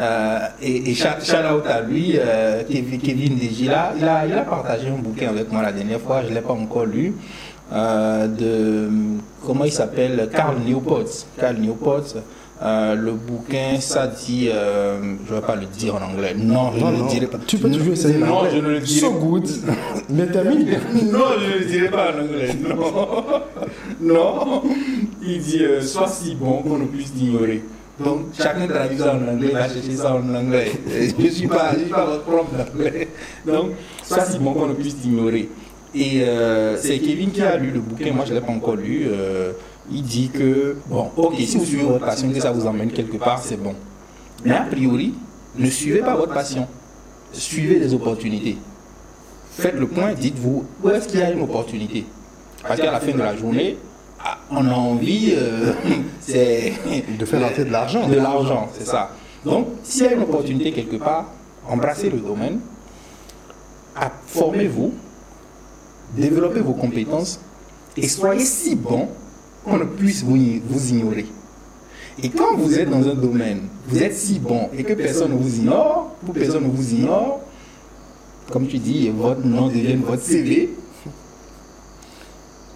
[0.00, 4.32] euh, et, et shout shout out à lui, euh, Kevin, Kevin Degila, il a, il
[4.32, 7.12] a partagé un bouquin avec moi la dernière fois, je ne l'ai pas encore lu,
[7.70, 8.88] euh, de,
[9.44, 11.04] comment il s'appelle, Carl Newport.
[11.38, 12.04] Carl Newport,
[12.60, 14.98] euh, le bouquin, ça dit, euh,
[15.28, 17.04] je ne vais pas le dire en anglais, non, je Non, ne non.
[17.04, 17.38] le dirai pas.
[17.46, 18.18] Tu peux toujours essayer.
[18.18, 19.48] Non, je ne le dirai So good.
[20.10, 20.66] Mais termine.
[21.12, 22.56] non, je ne le dirai pas en anglais.
[22.68, 23.04] Non.
[24.00, 24.62] non.
[25.22, 27.62] Il dit euh, Sois si bon qu'on ne puisse t'ignorer.
[28.04, 30.70] Donc, chacun traduit ça en anglais, va chercher ça en anglais.
[30.88, 33.08] Je ne suis pas, je suis pas votre prof d'anglais.
[33.46, 33.70] Donc,
[34.04, 35.48] sois si bon qu'on ne puisse t'ignorer.
[35.94, 38.76] Et euh, c'est Kevin qui a lu le bouquin, moi je ne l'ai pas encore
[38.76, 39.08] lu.
[39.90, 43.16] Il dit que, bon, ok, si vous suivez votre passion, que ça vous emmène quelque
[43.16, 43.74] part, c'est bon.
[44.44, 45.14] Mais a priori,
[45.56, 46.66] ne suivez pas votre passion.
[47.32, 48.56] Suivez des opportunités
[49.58, 52.04] faites le point, dites-vous où est-ce qu'il y a une opportunité?
[52.62, 53.76] Parce qu'à la fin de la journée,
[54.24, 55.72] ah, on a envie, euh,
[57.18, 58.06] De faire rentrer de l'argent.
[58.08, 59.10] de l'argent, c'est ça.
[59.44, 61.26] Donc, s'il y a une opportunité quelque part,
[61.66, 62.60] embrassez le domaine,
[63.96, 64.92] ah, formez-vous,
[66.16, 67.40] développez vos compétences
[67.96, 69.08] et soyez si bon
[69.68, 70.36] qu'on ne puisse vous,
[70.68, 71.26] vous ignorer.
[72.22, 75.36] Et quand vous êtes dans un domaine, vous êtes si bon et que personne ne
[75.36, 77.40] vous ignore, ou personne ne vous ignore,
[78.50, 80.70] comme tu dis, votre nom devient votre CV.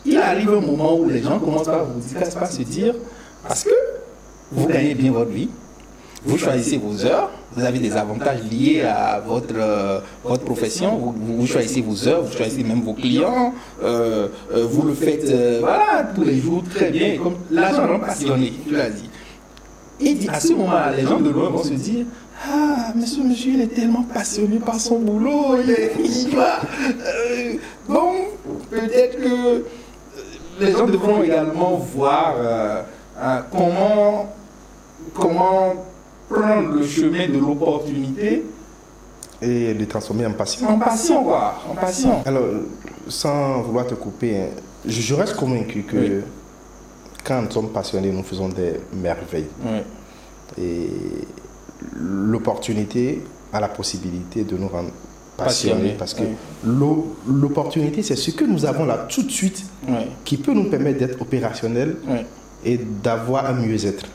[0.05, 2.95] Il arrive un moment où les gens commencent par vous dire, pas se dire,
[3.47, 3.70] parce que
[4.53, 5.49] vous gagnez bien votre vie,
[6.25, 11.47] vous choisissez vos heures, vous avez des avantages liés à votre, euh, votre profession, vous,
[11.47, 13.53] choisissez vos heures, vous choisissez même vos clients,
[13.83, 15.29] euh, euh, vous le faites
[15.61, 19.11] voilà, tous les jours très bien, comme l'argent passionné, tu l'as dit.
[20.01, 22.07] Et à ce moment-là, les gens de loin vont se dire
[22.45, 25.93] Ah, mais ce monsieur, il est tellement passionné par son boulot, il, est,
[27.89, 28.12] bon,
[28.70, 29.64] peut-être que
[30.61, 32.35] les gens devront également voir
[33.51, 34.35] comment,
[35.14, 35.75] comment
[36.33, 38.45] prendre le chemin de l'opportunité
[39.41, 40.68] Et le transformer en passion.
[40.68, 41.55] en passion, quoi.
[41.70, 42.22] En passion.
[42.24, 42.45] Alors,
[43.09, 44.47] sans vouloir te couper, hein,
[44.87, 46.11] je, je reste convaincu que Oui.
[47.24, 49.49] quand nous sommes passionnés, nous faisons des merveilles.
[50.61, 50.89] Et
[51.97, 53.22] l'opportunité
[53.53, 54.91] a la possibilité de nous rendre
[55.37, 56.37] passionnés parce que oui.
[57.26, 59.64] l'opportunité, c'est ce que nous avons là tout de suite
[60.24, 61.97] qui peut nous permettre d'être opérationnels
[62.64, 64.07] et d'avoir un mieux-être.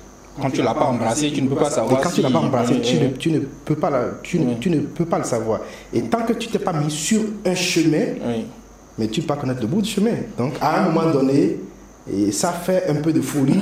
[0.42, 2.02] Quand tu l'as pas embrassé, tu ne peux pas Et savoir.
[2.02, 4.54] quand si- tu l'as pas embrassé, tu, ne, tu ne peux pas la- tu, ne,
[4.56, 5.62] tu ne peux pas le savoir.
[5.94, 8.06] Et tant que tu t'es pas mis sur un chemin,
[8.98, 10.12] mais tu peux pas connaître le bout du chemin.
[10.38, 11.58] Donc, à un moment donné,
[12.12, 13.60] et ça fait un peu de folie,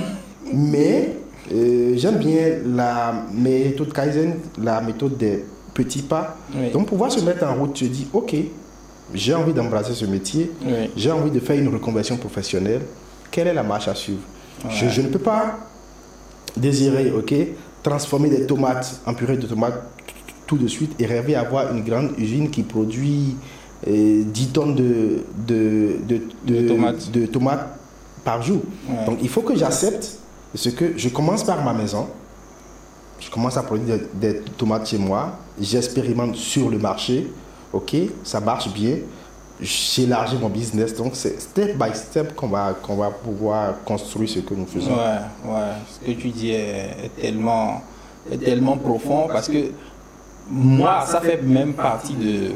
[0.53, 1.11] mais
[1.53, 6.37] euh, j'aime bien la méthode Kaizen, la méthode des petits pas.
[6.55, 6.71] Oui.
[6.71, 8.35] Donc, pouvoir se mettre en route, tu dis, ok,
[9.13, 10.89] j'ai envie d'embrasser ce métier, Oui.
[10.95, 12.81] j'ai envie de faire une reconversion professionnelle.
[13.31, 14.21] Quelle est la marche à suivre?
[14.69, 15.57] Je, je ne peux pas
[16.57, 17.33] désirer, ok,
[17.83, 19.81] transformer des tomates en purée de tomates
[20.47, 23.35] tout de suite et rêver avoir une grande usine qui produit
[23.87, 26.21] euh, 10 tonnes de, de, de,
[26.61, 27.11] De tomates.
[27.11, 27.79] de tomates
[28.23, 28.61] par jour.
[28.89, 29.05] Ouais.
[29.05, 30.17] Donc il faut que j'accepte
[30.53, 32.07] ce que je commence par ma maison.
[33.19, 35.37] Je commence à produire des, des tomates chez moi.
[35.59, 37.27] J'expérimente sur le marché.
[37.73, 38.97] Ok, ça marche bien.
[39.61, 40.93] J'élargis mon business.
[40.95, 44.91] Donc c'est step by step qu'on va, qu'on va pouvoir construire ce que nous faisons.
[44.91, 45.71] Ouais, ouais.
[45.89, 47.81] Ce que tu dis est, tellement,
[48.31, 49.71] est tellement profond parce que
[50.49, 52.51] moi, ça fait même partie de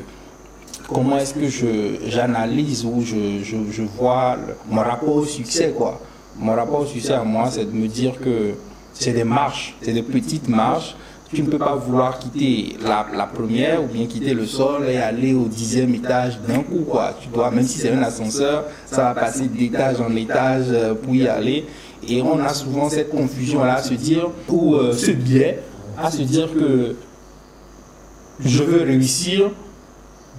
[0.88, 4.38] comment est-ce que j'analyse ou je, je, je vois
[4.70, 6.00] mon rapport au succès, quoi.
[6.38, 8.56] Mon rapport au succès à moi, c'est de me dire que
[8.94, 10.96] c'est des marches, c'est des petites marches.
[11.32, 15.36] Tu ne peux pas vouloir quitter la, première ou bien quitter le sol et aller
[15.36, 17.14] au dixième étage d'un coup, quoi.
[17.22, 21.14] Tu dois, même si c'est un ascenseur, ça va passer d'étage en étage euh, pour
[21.14, 21.66] y aller.
[22.08, 25.60] Et on a souvent cette confusion-là à se dire, ou euh, ce biais,
[26.02, 26.96] à se dire que
[28.44, 29.52] je veux réussir,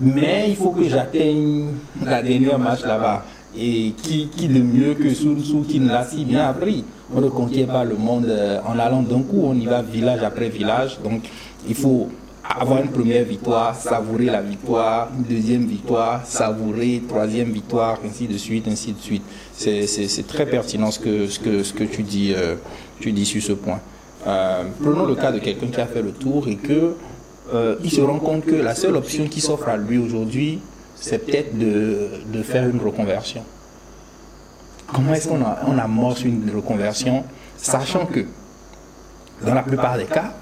[0.00, 1.68] mais il faut que j'atteigne
[2.02, 3.24] la dernière marche là-bas.
[3.56, 6.84] Et qui, de mieux que Sun Tzu qui nous l'a si bien appris?
[7.14, 10.22] On ne conquiert pas le monde euh, en allant d'un coup, on y va village
[10.22, 10.98] après village.
[11.02, 11.22] Donc
[11.68, 12.08] il faut
[12.48, 18.36] avoir une première victoire, savourer la victoire, une deuxième victoire, savourer, troisième victoire, ainsi de
[18.36, 19.22] suite, ainsi de suite.
[19.52, 22.54] C'est- très pertinent ce que, ce que, ce que tu, dis, euh,
[23.00, 23.80] tu dis sur ce point.
[24.26, 26.94] Euh, prenons le cas de quelqu'un qui a fait le tour et que
[27.54, 30.60] euh, il se rend compte que la seule option qui s'offre à lui aujourd'hui,
[30.94, 33.42] c'est peut-être de, de faire une reconversion.
[34.92, 37.24] Comment est-ce qu'on amorce une reconversion,
[37.56, 38.20] sachant que
[39.44, 40.32] dans la plupart des cas,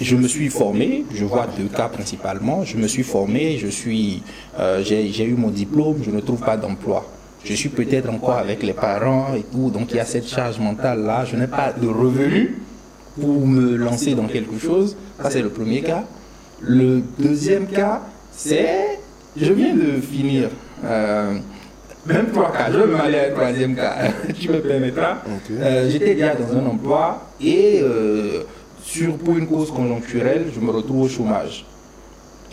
[0.00, 4.22] je me suis formé, je vois deux cas principalement, je me suis formé, je suis,
[4.58, 7.06] euh, j'ai j'ai eu mon diplôme, je ne trouve pas d'emploi.
[7.44, 10.58] Je suis peut-être encore avec les parents et tout, donc il y a cette charge
[10.58, 12.50] mentale là, je n'ai pas de revenus
[13.20, 14.96] pour me lancer dans quelque chose.
[15.22, 16.04] Ça c'est le premier cas.
[16.60, 18.98] Le deuxième cas, c'est,
[19.36, 20.50] je viens de finir,
[20.84, 21.38] euh,
[22.08, 23.94] même trois cas, je vais même aller à un troisième cas,
[24.38, 25.18] tu me permettras.
[25.50, 28.42] Euh, J'étais déjà dans un emploi et euh,
[28.82, 31.64] sur, pour une cause conjoncturelle, je me retrouve au chômage.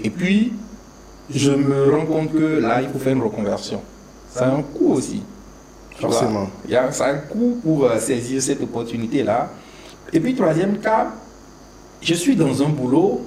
[0.03, 0.53] Et puis,
[1.33, 3.81] je me rends compte que là, il faut faire une reconversion.
[4.29, 5.21] Ça a un coût aussi.
[5.99, 6.49] Forcément.
[6.65, 9.49] Il y a ça a un coût pour euh, saisir cette opportunité-là.
[10.11, 11.07] Et puis, troisième cas,
[12.01, 13.21] je suis dans un boulot,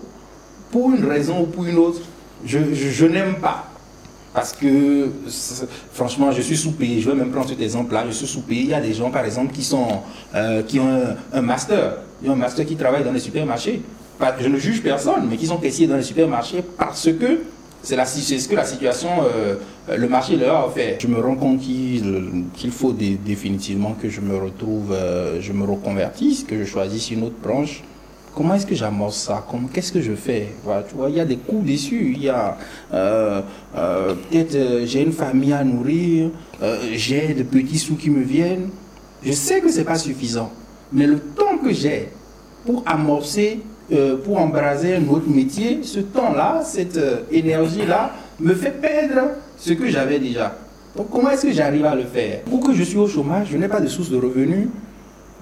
[0.72, 2.00] pour une raison ou pour une autre,
[2.44, 3.66] je, je- je n'aime pas.
[4.36, 5.08] Parce que,
[5.94, 7.00] franchement, je suis sous-payé.
[7.00, 8.04] Je vais même prendre cet exemple-là.
[8.06, 8.60] Je suis sous-payé.
[8.64, 9.86] Il y a des gens, par exemple, qui, sont,
[10.34, 10.90] euh, qui ont
[11.32, 11.94] un, master.
[12.22, 13.80] Ils ont un master qui travaille dans les supermarchés.
[14.38, 17.44] Je ne juge personne, mais qui sont caissiers dans les supermarchés parce que
[17.82, 17.96] c'est
[18.38, 19.56] ce que la situation, euh,
[19.96, 20.98] le marché leur a offert.
[21.00, 25.64] Je me rends compte qu'il faut dé- définitivement que je me retrouve, euh, je me
[25.64, 27.82] reconvertisse, que je choisisse une autre branche.
[28.36, 29.46] Comment est-ce que j'amorce ça?
[29.72, 30.48] Qu'est-ce que je fais?
[30.90, 32.12] Tu vois, Il y a des coûts dessus.
[32.14, 32.58] Il y a
[32.92, 33.40] euh,
[33.74, 36.28] euh, peut-être euh, j'ai une famille à nourrir,
[36.92, 38.68] j'ai de petits sous qui me viennent.
[39.24, 40.52] Je sais que c'est pas suffisant,
[40.92, 42.10] mais le temps que j'ai
[42.66, 43.60] pour amorcer,
[44.24, 47.00] pour embraser un autre métier, ce temps-là, cette
[47.32, 50.54] énergie-là, me fait perdre ce que j'avais déjà.
[50.94, 52.42] Donc comment est-ce que j'arrive à le faire?
[52.42, 54.68] Pour que je suis au chômage, je n'ai pas de source de revenus,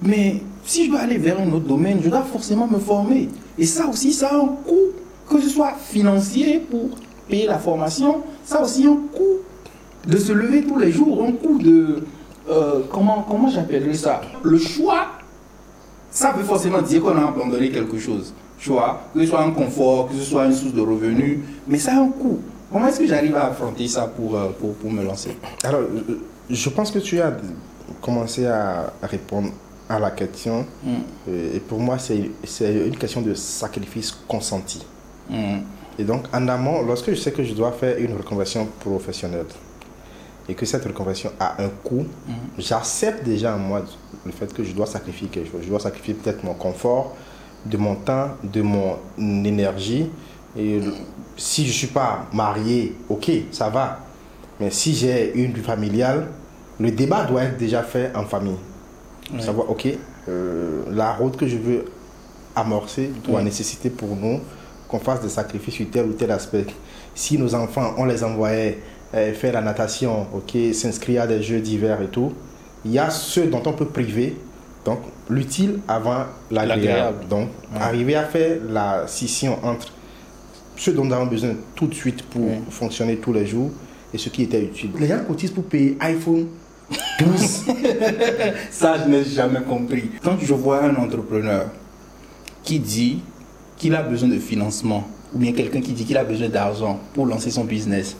[0.01, 3.29] mais si je dois aller vers un autre domaine, je dois forcément me former.
[3.57, 4.91] Et ça aussi, ça a un coût,
[5.29, 6.89] que ce soit financier pour
[7.29, 9.39] payer la formation, ça a aussi un coût
[10.07, 12.03] de se lever tous les jours, un coût de...
[12.49, 14.21] euh, comment comment j'appellerais ça?
[14.43, 15.07] Le choix
[16.11, 18.33] ça veut forcément dire qu'on a abandonné quelque chose.
[18.67, 21.91] Vois, que ce soit un confort, que ce soit une source de revenus, mais ça
[21.91, 22.39] a un coût.
[22.71, 25.37] Comment est-ce que j'arrive à affronter ça pour, euh, pour, pour me lancer?
[25.63, 27.35] Alors, euh, je pense que tu as
[28.01, 29.49] commencé à répondre
[29.89, 30.65] à la question.
[30.83, 30.95] Mm.
[31.55, 32.31] Et pour moi, c'est
[32.61, 34.85] une question de sacrifice consenti.
[35.29, 35.59] Mm.
[35.97, 39.45] Et donc, en amont, lorsque je sais que je dois faire une reconversion professionnelle
[40.47, 42.05] et que cette reconversion a un coût,
[42.57, 43.83] j'accepte déjà en moi
[44.25, 45.61] le fait que je dois sacrifier quelque chose.
[45.63, 47.15] Je dois sacrifier peut-être mon confort,
[47.65, 50.07] de mon temps, de mon énergie.
[50.57, 50.81] Et
[51.37, 53.99] si je ne suis pas marié, ok, ça va.
[54.59, 56.27] Mais si j'ai une vie familiale,
[56.79, 58.57] le débat doit être déjà fait en famille.
[59.33, 59.41] Ouais.
[59.41, 59.87] Savoir, ok,
[60.29, 61.85] euh, la route que je veux
[62.55, 63.43] amorcer doit Ouais.
[63.43, 64.39] nécessiter pour nous
[64.87, 66.65] qu'on fasse des sacrifices sur tel ou tel aspect.
[67.15, 68.79] Si nos enfants, on les envoyait
[69.13, 72.33] euh, faire la natation, ok, s'inscrire à des jeux divers et tout.
[72.85, 74.35] Il y a ceux dont on peut priver,
[74.85, 74.99] donc
[75.29, 77.25] l'utile avant l'agréable.
[77.29, 77.49] Donc,
[77.79, 79.87] arriver à faire la scission entre
[80.75, 83.71] ce dont nous avons besoin tout de suite pour fonctionner tous les jours
[84.13, 84.91] et ce qui était utile.
[84.99, 86.45] Les gens cotisent pour payer iPhone
[87.19, 87.65] 12.
[88.71, 90.11] Ça, je n'ai jamais compris.
[90.23, 91.67] Quand je vois un entrepreneur
[92.63, 93.21] qui dit
[93.77, 97.25] qu'il a besoin de financement, ou bien quelqu'un qui dit qu'il a besoin d'argent pour
[97.25, 98.15] lancer son business,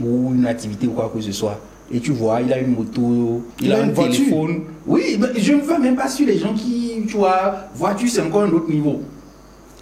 [0.00, 1.60] ou une activité ou quoi que ce soit,
[1.92, 4.62] et tu vois, il a une moto, il, a, un téléphone.
[4.86, 8.42] Oui, je ne veux même pas sur les gens qui, tu vois, voiture, c'est encore
[8.42, 9.02] un autre niveau.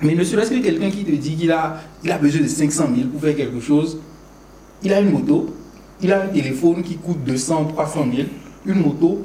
[0.03, 2.89] Mais ne serait-ce que quelqu'un qui te dit qu'il a, il a besoin de 500
[2.95, 3.99] 000 pour faire quelque chose,
[4.83, 5.55] il a une moto,
[6.05, 8.28] il a un téléphone qui coûte 200, 300 000,
[8.66, 9.22] une moto,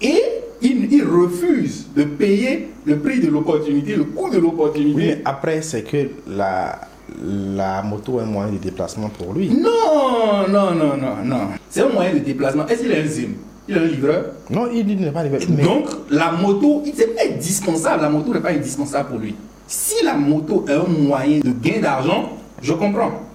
[0.00, 0.22] et
[0.62, 4.96] il, refuse de payer le prix de l'opportunité, le coût de l'opportunité.
[4.96, 6.80] Oui, mais après, c'est que la,
[7.22, 9.50] la moto est un moyen de déplacement pour lui.
[9.50, 11.48] Non, non, non, non, non.
[11.68, 12.66] C'est un moyen de déplacement.
[12.66, 13.34] Est-ce qu'il a un ZIM?
[13.68, 14.24] Il a un livreur?
[14.48, 15.40] Non, il n'est pas livreur.
[15.62, 18.02] Donc, la moto, c'est pas indispensable.
[18.02, 19.34] La moto n'est pas indispensable pour lui.
[19.66, 22.30] Si la moto est un moyen de gain d'argent,
[22.62, 23.29] je comprends.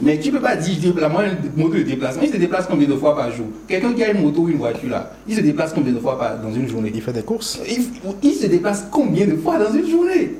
[0.00, 2.22] Mais tu ne peux pas dire la moyenne de moto de déplacement.
[2.22, 3.46] Il se déplace combien de fois par jour?
[3.66, 6.18] Quelqu'un qui a une moto ou une voiture là, il se déplace combien de fois
[6.18, 6.92] par, dans une journée?
[6.94, 7.58] Il fait des courses.
[7.68, 7.86] Il,
[8.22, 10.36] il se déplace combien de fois dans une journée?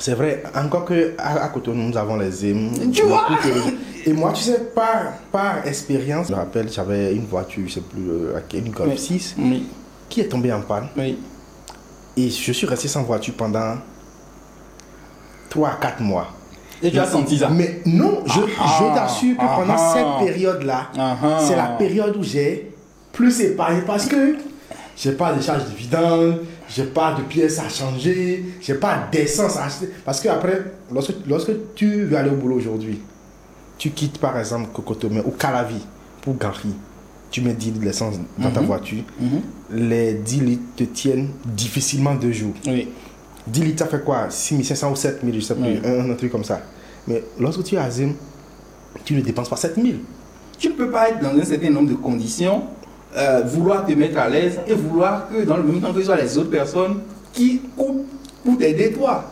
[0.00, 2.70] C'est vrai, encore que à, côté nous avons les aimes.
[2.92, 3.28] Tu vois?
[4.04, 7.80] Et moi, tu sais, par, par expérience, je me rappelle, j'avais une voiture, je sais
[7.82, 9.36] plus, euh, une Golf 6,
[10.08, 10.88] qui est tombée en panne.
[10.96, 11.18] Oui.
[12.16, 13.76] Et je suis resté sans voiture pendant
[15.50, 16.28] 3 à 4 mois.
[17.10, 20.90] Senti ça Mais non, je, ah, je t'assure que pendant ah, cette période-là,
[21.40, 22.72] c'est la période où j'ai
[23.12, 24.36] plus épargné parce que
[24.96, 26.34] j'ai pas de charge de vidange,
[26.68, 29.88] j'ai pas de pièces à changer, j'ai pas d'essence à acheter.
[30.04, 30.62] Parce que après,
[30.92, 33.00] lorsque, lorsque tu veux aller au boulot aujourd'hui,
[33.78, 35.84] tu quittes par exemple Cocotomé ou Calavi
[36.20, 36.74] pour Gary,
[37.30, 38.66] tu mets 10 litres d'essence dans ta mhm.
[38.66, 39.40] voiture, mhm.
[39.70, 42.54] les 10 litres te tiennent difficilement deux jours.
[42.66, 42.88] Oui.
[43.46, 44.26] 10 litres, ça fait quoi?
[44.28, 46.60] 6500 ou 7000, je sais plus, un, truc comme ça.
[47.06, 48.14] Mais lorsque tu es à Zim,
[49.04, 50.00] tu ne dépenses pas 7000.
[50.58, 52.62] Tu ne peux pas être dans un certain nombre de conditions
[53.14, 56.06] euh, vouloir te mettre à l'aise et vouloir que dans le même temps que ce
[56.06, 57.00] soit les autres personnes
[57.32, 58.06] qui coupent
[58.42, 59.24] pour t'aider toi.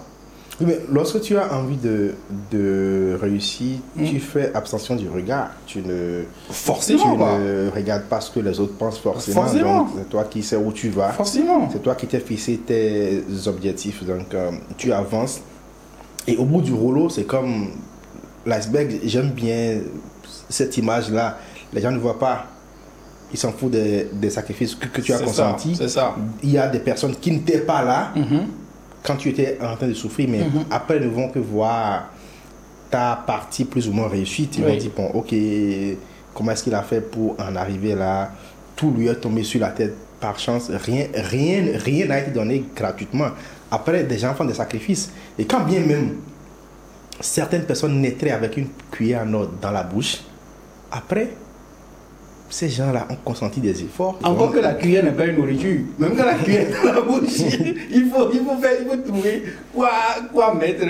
[0.61, 2.15] Mais lorsque tu as envie de,
[2.51, 4.05] de réussir, hmm.
[4.05, 5.51] tu fais abstention du regard.
[5.67, 9.43] Tu ne, forcément, tu ne regardes pas ce que les autres pensent forcément.
[9.43, 9.89] forcément.
[9.97, 11.11] c'est toi qui sais où tu vas.
[11.11, 11.69] Forcément.
[11.73, 14.05] C'est toi qui t'es fixé tes objectifs.
[14.05, 15.41] Donc, euh, tu avances.
[16.27, 17.71] Et au bout du rouleau, c'est comme
[18.45, 19.01] l'iceberg.
[19.05, 19.81] J'aime bien
[20.49, 21.39] cette image-là.
[21.73, 22.47] Les gens ne voient pas
[23.33, 25.77] il s'en fout des, sacrifices que, tu as consentis.
[25.77, 26.17] C'est ça.
[26.43, 28.47] Il y a des personnes qui n'étaient pas là mhm.
[29.03, 30.65] Quand tu étais en train de souffrir, mais mhm.
[30.71, 32.11] après ne vont que voir
[32.91, 34.49] ta partie plus ou moins réussie.
[34.57, 35.35] Ils vont dire, bon, ok,
[36.35, 38.33] comment est-ce qu'il a fait pour en arriver là?
[38.77, 40.71] Tout lui est tombé sur la tête par chance.
[40.71, 43.29] Rien rien, rien n'a été donné gratuitement.
[43.71, 45.13] Après, des gens font des sacrifices.
[45.39, 46.17] Et quand bien même
[47.21, 50.19] certaines personnes naîtraient avec une cuillère en or dans la bouche,
[50.91, 51.31] après,
[52.51, 54.19] ces gens-là ont consenti des efforts.
[54.25, 55.81] Encore que la cuillère n'est pas une nourriture.
[55.99, 57.39] Même quand la cuillère est dans la bouche,
[57.93, 59.91] il faut, il faut, faire, il faut trouver quoi,
[60.33, 60.85] quoi mettre,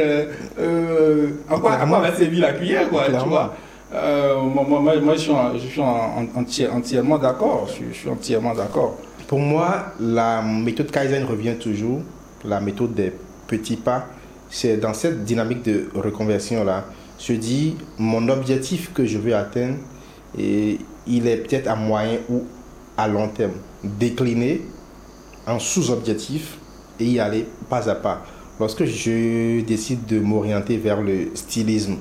[0.58, 3.54] euh, en quoi, va servir la cuillère, quoi, tu vois.
[3.92, 7.68] Euh, moi, moi, moi, je suis, je suis entièrement d'accord.
[7.68, 8.96] Je, suis entièrement d'accord.
[9.28, 12.00] Pour moi, la méthode Kaizen revient toujours,
[12.44, 13.12] la méthode des
[13.46, 14.06] petits pas.
[14.48, 16.84] C'est dans cette dynamique de reconversion-là,
[17.18, 19.76] je dis, mon objectif que je veux atteindre,
[20.38, 22.44] et il est peut-être à moyen ou
[22.96, 23.52] à long terme.
[23.82, 24.62] Décliner
[25.46, 26.58] en sous-objectif
[26.98, 28.22] et y aller pas à pas.
[28.58, 31.96] Lorsque je décide de m'orienter vers le stylisme,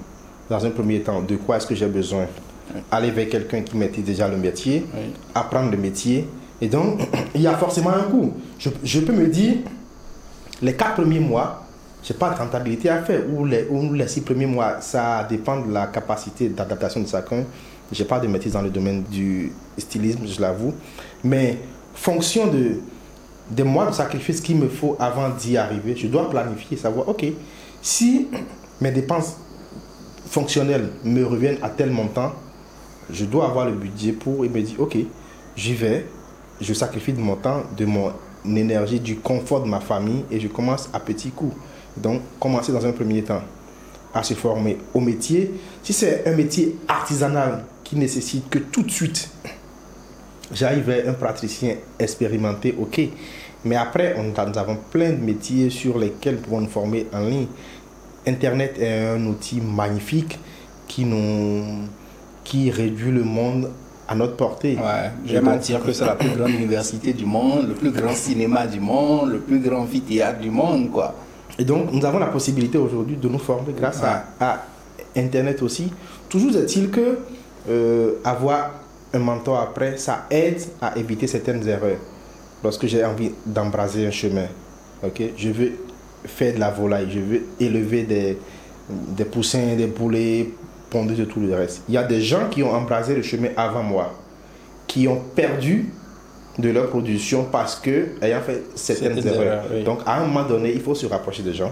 [0.49, 2.25] dans un premier temps, de quoi est-ce que j'ai besoin?
[2.91, 4.85] Aller vers quelqu'un qui mettait déjà le métier,
[5.33, 6.27] apprendre le métier.
[6.59, 6.99] Et donc,
[7.35, 8.33] il y a forcément un coût.
[8.57, 9.57] Je, je peux me dire,
[10.61, 11.65] les quatre premiers mois,
[12.03, 15.59] je n'ai pas rentabilité à faire, ou les, ou les six premiers mois, ça dépend
[15.61, 17.43] de la capacité d'adaptation de chacun.
[17.91, 20.73] Je n'ai pas de maîtrise dans le domaine du stylisme, je l'avoue.
[21.23, 21.57] Mais
[21.93, 22.79] fonction de,
[23.49, 27.25] des mois de sacrifice qu'il me faut avant d'y arriver, je dois planifier, savoir, OK,
[27.81, 28.27] si
[28.81, 29.37] mes dépenses
[30.27, 32.31] fonctionnelles me reviennent à tel montant,
[33.11, 34.97] je dois avoir le budget pour et me dire, OK,
[35.55, 36.05] j'y vais,
[36.61, 38.13] je sacrifie de mon temps, de mon
[38.45, 41.55] énergie, du confort de ma famille et je commence à petits coups.
[42.01, 43.41] Donc, commencer dans un premier temps
[44.13, 45.51] à se former au métier.
[45.83, 49.29] Si c'est un métier artisanal qui nécessite que tout de suite
[50.51, 53.01] j'arrive à un praticien expérimenté, ok.
[53.65, 57.21] Mais après, on, nous avons plein de métiers sur lesquels nous pouvons nous former en
[57.21, 57.47] ligne.
[58.25, 60.39] Internet est un outil magnifique
[60.87, 61.85] qui nous,
[62.43, 63.69] qui réduit le monde
[64.07, 64.75] à notre portée.
[64.75, 68.13] Ouais, j'aime à dire que c'est la plus grande université du monde, le plus grand
[68.13, 71.13] cinéma du monde, le plus grand amphithéâtre du monde, quoi.
[71.57, 74.65] Et donc, nous avons la possibilité aujourd'hui de nous former grâce à,
[75.15, 75.91] Internet aussi.
[76.29, 77.17] Toujours est-il que
[77.67, 78.71] euh, avoir
[79.13, 81.97] un mentor après, ça aide à éviter certaines erreurs.
[82.63, 84.45] Lorsque j'ai envie d'embraser un chemin,
[85.03, 85.71] ok, je veux
[86.25, 88.37] faire de la volaille, je veux élever des,
[88.89, 90.51] des poussins, des poulets,
[90.89, 91.83] pondus de tout le reste.
[91.87, 94.13] Il y a des gens qui ont embrasé le chemin avant moi,
[94.87, 95.91] qui ont perdu
[96.60, 99.64] de leur production parce que ayant fait certaines erreurs.
[99.86, 101.72] Donc à un moment donné, il faut se rapprocher des gens,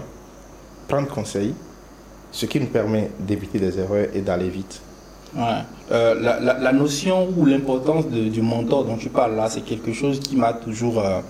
[0.88, 1.54] prendre conseil,
[2.30, 4.80] ce qui nous permet d'éviter des erreurs et d'aller vite.
[5.36, 5.42] Ouais.
[5.92, 10.20] Euh, la, la, notion ou l'importance du mentor dont tu parles là, c'est quelque chose
[10.20, 11.20] qui m'a toujours euh,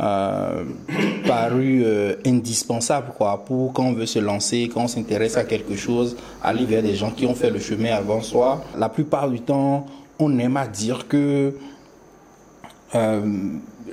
[0.00, 0.62] euh,
[1.26, 1.84] paru
[2.24, 6.64] indispensable quoi, pour quand on veut se lancer, quand on s'intéresse à quelque chose, aller
[6.64, 8.62] vers des gens qui ont fait le chemin avant soi.
[8.78, 9.86] La plupart du temps,
[10.20, 11.52] on aime à dire que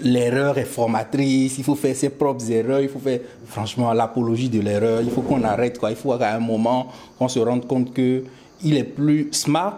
[0.02, 4.60] l'erreur est formatrice, il faut faire ses propres erreurs, il faut faire franchement l'apologie de
[4.60, 6.88] l'erreur, il faut qu'on arrête quoi, il faut qu'à un moment
[7.18, 8.24] qu'on se rende compte que
[8.64, 9.78] il est plus smart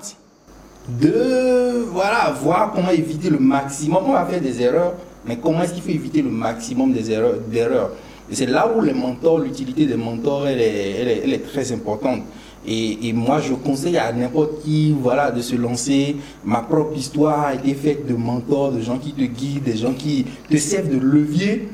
[0.87, 4.03] de voilà, voir comment éviter le maximum.
[4.07, 4.93] On va faire des erreurs,
[5.25, 7.91] mais comment est-ce qu'il faut éviter le maximum des erreurs, d'erreurs?
[8.31, 12.21] C'est là où les mentors, l'utilité des mentors, elle est, elle est très importante.
[12.67, 16.17] Et, moi, je conseille à n'importe qui voilà, de se lancer.
[16.43, 19.93] Ma propre histoire a été faite de mentors, de gens qui te guident, des gens
[19.93, 21.69] qui te servent de levier.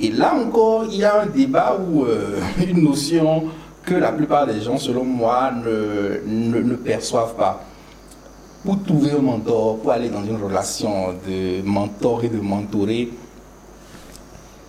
[0.00, 3.44] Et là encore, il y a un débat ou euh, une notion
[3.84, 7.64] que la plupart des gens, selon moi, ne, ne, perçoivent pas.
[8.64, 13.10] Pour trouver un mentor, pour aller dans une relation de mentor et de mentoré,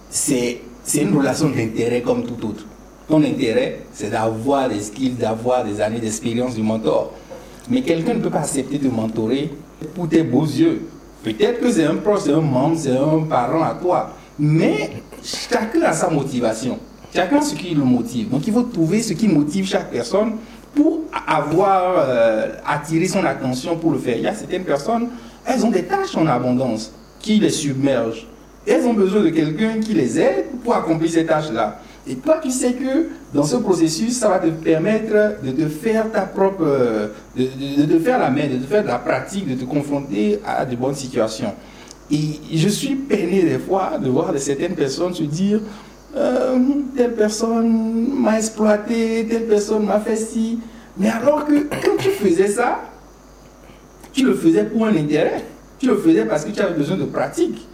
[0.09, 0.61] c'est
[0.93, 2.65] une relation d'intérêt comme tout autre.
[3.07, 7.13] Ton intérêt, c'est d'avoir des skills, d'avoir des années d'expérience du mentor.
[7.69, 9.51] Mais quelqu'un ne peut pas accepter de mentorer
[9.93, 10.87] pour tes beaux yeux.
[11.23, 14.11] Peut-être que c'est un proche, c'est un membre, c'est un parent à toi.
[14.39, 14.91] Mais
[15.23, 16.79] chacun a sa motivation.
[17.13, 18.29] Chacun ce qui le motive.
[18.29, 20.33] Donc il faut trouver ce qui motive chaque personne
[20.73, 24.17] pour avoir euh, attiré son attention pour le faire.
[24.17, 25.07] Il y a certaines personnes,
[25.45, 28.27] elles ont des tâches en abondance qui les submergent.
[28.67, 31.79] Elles ont besoin de quelqu'un qui les aide pour accomplir ces tâches-là.
[32.07, 36.11] Et toi, tu sais que dans ce processus, ça va te permettre de te faire
[36.11, 39.65] ta propre, de, de, faire la main, de te faire de la pratique, de te
[39.65, 41.53] confronter à de bonnes situations.
[42.11, 45.61] Et je suis peiné des fois de voir de certaines personnes se dire,
[46.15, 46.57] euh,
[46.95, 50.59] telle personne m'a exploité, telle personne m'a fait ci.
[50.97, 52.81] Mais alors que quand tu faisais ça,
[54.13, 55.43] tu le faisais pour un intérêt.
[55.79, 57.67] Tu le faisais parce que tu avais besoin de pratique.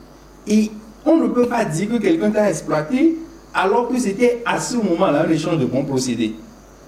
[0.48, 0.72] Et
[1.06, 3.18] on ne peut pas dire que quelqu'un t'a exploité
[3.54, 6.36] alors que c'était à ce moment-là un échange de bons procédés.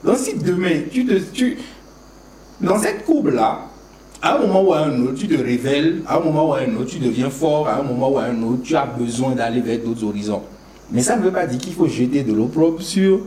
[0.03, 1.13] Donc si demain, tu te,
[2.61, 3.67] dans cette courbe-là,
[4.21, 6.59] à un moment ou à un autre, tu te révèles, à un moment ou à
[6.59, 9.31] un autre, tu deviens fort, à un moment ou à un autre, tu as besoin
[9.31, 10.43] d'aller vers d'autres horizons.
[10.91, 13.21] Mais ça ne veut pas dire qu'il faut jeter de l'eau propre sur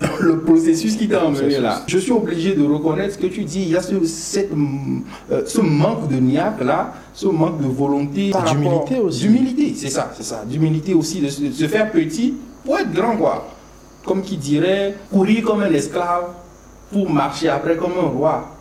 [0.20, 1.82] le processus qui t'a emmené là.
[1.86, 3.62] Je suis obligé de reconnaître ce que tu dis.
[3.62, 8.30] Il y a ce, euh, ce manque de niaque là, ce manque de volonté.
[8.50, 9.20] D'humilité aussi.
[9.20, 10.44] D'humilité, c'est ça, c'est ça.
[10.46, 12.34] D'humilité aussi, de se, faire petit
[12.64, 13.48] pour être grand quoi.
[14.04, 16.28] Comme qui dirait, courir comme un esclave
[16.92, 18.54] pour marcher après comme un roi.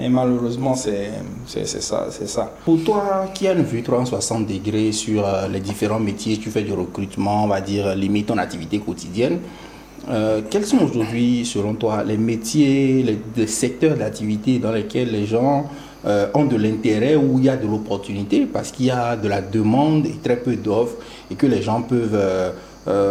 [0.00, 1.10] Et malheureusement, c'est
[1.46, 2.52] ça, c'est ça.
[2.64, 6.62] Pour toi, qui a une vue 360 degrés sur euh, les différents métiers, tu fais
[6.62, 9.40] du recrutement, on va dire, limite ton activité quotidienne.
[10.10, 15.66] Euh, quels sont aujourd'hui, selon toi, les métiers, les, secteurs d'activité dans lesquels les gens
[16.06, 19.28] euh, ont de l'intérêt, où il y a de l'opportunité, parce qu'il y a de
[19.28, 20.96] la demande et très peu d'offres,
[21.30, 22.52] et que les gens peuvent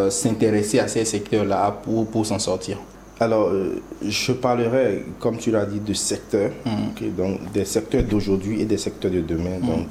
[0.09, 2.77] s'intéresser à ces secteurs-là pour, pour s'en sortir?
[3.19, 7.15] Alors, euh, je parlerai, comme tu l'as dit, de secteurs, mm.
[7.17, 9.57] donc des secteurs d'aujourd'hui et des secteurs de demain.
[9.59, 9.65] Mm.
[9.65, 9.87] Donc,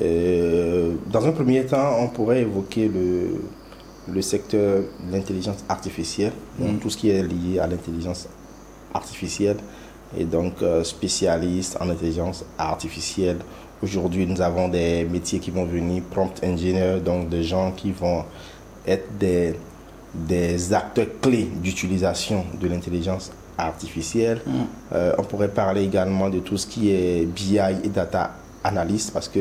[0.00, 3.28] euh, dans un premier temps, on pourrait évoquer le,
[4.12, 6.78] le secteur de l'intelligence artificielle, donc mm.
[6.78, 8.28] tout ce qui est lié à l'intelligence
[8.94, 9.56] artificielle,
[10.16, 13.38] et donc euh, spécialiste en intelligence artificielle.
[13.82, 18.24] Aujourd'hui, nous avons des métiers qui vont venir, prompt engineer, donc des gens qui vont
[18.86, 19.54] être des
[20.14, 24.40] des acteurs clés d'utilisation de l'intelligence artificielle.
[24.46, 24.52] Mm.
[24.94, 28.32] Euh, on pourrait parler également de tout ce qui est BI et data
[28.64, 29.40] analyst parce que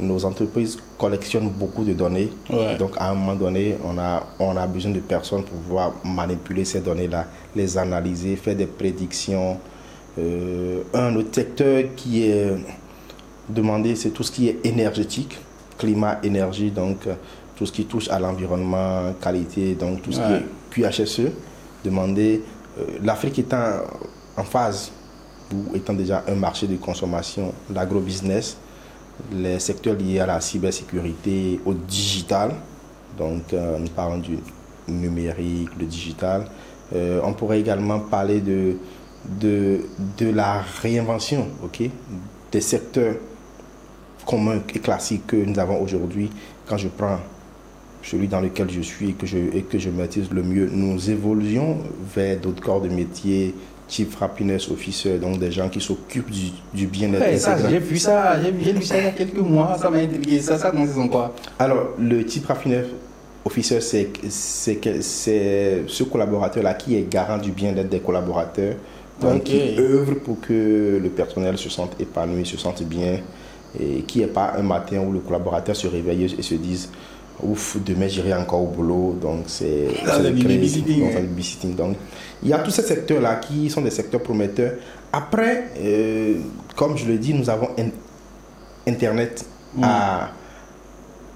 [0.00, 2.30] nos entreprises collectionnent beaucoup de données.
[2.78, 6.64] Donc à un moment donné, on a, on a besoin de personnes pour pouvoir manipuler
[6.64, 9.58] ces données-là, les analyser, faire des prédictions.
[10.18, 12.52] Euh, un autre secteur qui est
[13.48, 15.38] demandé, c'est tout ce qui est énergétique,
[15.78, 16.70] climat, énergie.
[16.70, 17.06] Donc
[17.58, 21.32] tout ce qui touche à l'environnement, qualité, donc tout ce qui est QHSE,
[21.84, 22.40] demander,
[22.78, 24.92] euh, l'Afrique est en, phase
[25.52, 28.56] ou étant déjà un marché de consommation, l'agrobusiness,
[29.32, 32.54] les secteurs liés à la cybersécurité, au digital.
[33.16, 34.38] Donc, euh, nous parlons du
[34.86, 36.46] numérique, le digital.
[36.94, 38.76] Euh, on pourrait également parler de,
[39.40, 39.80] de,
[40.16, 41.82] de la réinvention ok,
[42.50, 43.16] des secteurs
[44.24, 46.30] communs et classiques que nous avons aujourd'hui.
[46.66, 47.18] Quand je prends
[48.02, 51.10] celui dans lequel je suis et que je, et que je maîtrise le mieux, nous
[51.10, 51.78] évoluons
[52.14, 53.54] vers d'autres corps de métier,
[53.88, 57.24] type happiness officer, donc des gens qui s'occupent du, du bien-être.
[57.68, 60.40] j'ai vu ça, j'ai vu ça il y a quelques mois, ça m'a intrigué.
[60.40, 61.34] Ça, ça consiste en quoi?
[61.58, 62.86] Alors, le type happiness
[63.44, 64.10] officer, c'est
[65.86, 68.74] ce collaborateur-là qui est garant du bien-être des collaborateurs,
[69.20, 73.20] donc qui œuvre pour que le personnel se sente épanoui, se sente bien,
[73.80, 76.90] et qui n'est pas un matin où le collaborateur se réveille et se dise
[77.42, 79.16] ouf, demain j'irai encore au boulot.
[79.20, 79.88] Donc, c'est
[80.22, 81.74] le babysitting.
[81.74, 81.96] Donc,
[82.42, 84.74] il y a tous ces secteurs-là qui sont des secteurs prometteurs.
[85.12, 86.36] Après, euh,
[86.76, 87.68] comme je le dis, nous avons
[88.86, 89.84] Internet mm.
[89.84, 90.30] à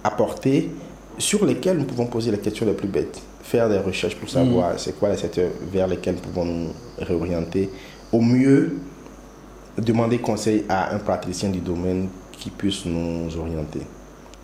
[0.05, 0.71] apporter
[1.19, 3.21] sur lesquels nous pouvons poser les questions les plus bêtes.
[3.43, 4.79] Faire des recherches pour savoir mm.
[4.79, 7.71] c'est quoi les secteurs vers lesquels nous pouvons nous réorienter.
[8.13, 8.77] Au mieux,
[9.79, 13.81] demander conseil à un praticien du domaine qui puisse nous orienter.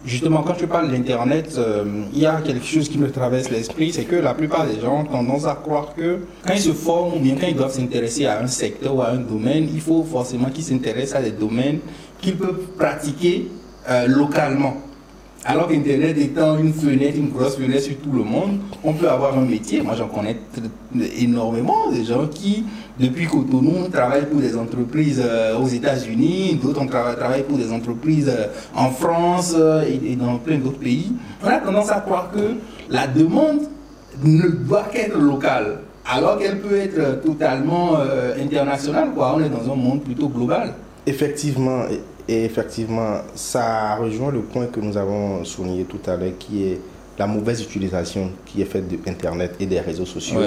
[0.08, 1.84] Justement, quand tu parles d'Internet, euh,
[2.14, 5.00] il y a quelque chose qui me traverse l'esprit, c'est que la plupart des gens
[5.00, 8.24] ont tendance à croire que quand ils se forment ou bien quand ils doivent s'intéresser
[8.24, 11.80] à un secteur ou à un domaine, il faut forcément qu'ils s'intéressent à des domaines
[12.22, 13.48] qu'ils peuvent pratiquer
[13.90, 14.78] euh, localement.
[15.50, 19.38] Alors qu'Internet étant une fenêtre, une grosse fenêtre sur tout le monde, on peut avoir
[19.38, 19.80] un métier.
[19.80, 20.36] Moi, j'en connais
[21.18, 22.66] énormément de gens qui,
[23.00, 28.48] depuis Cotonou, travaillent pour des entreprises euh, aux États-Unis, d'autres travaillent pour des entreprises euh,
[28.76, 31.12] en France euh, et dans plein d'autres pays.
[31.42, 32.56] On a tendance à croire que
[32.90, 33.60] la demande
[34.22, 37.96] ne doit qu'être locale, alors qu'elle peut être totalement
[38.38, 39.08] internationale.
[39.16, 40.74] On est dans un monde plutôt global.
[41.06, 41.84] Effectivement.
[42.28, 46.80] Et effectivement, ça rejoint le point que nous avons souligné tout à l'heure, qui est
[47.18, 50.38] la mauvaise utilisation qui est faite de Internet et des réseaux sociaux.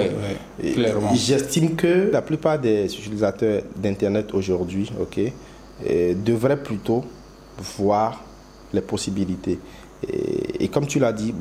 [0.62, 1.12] Oui, clairement.
[1.14, 5.20] J'estime que la plupart des utilisateurs d'Internet aujourd'hui ok,
[5.84, 7.04] eh, devraient plutôt
[7.76, 8.22] voir
[8.72, 9.58] les possibilités.
[10.08, 11.34] Et, et comme tu l'as dit,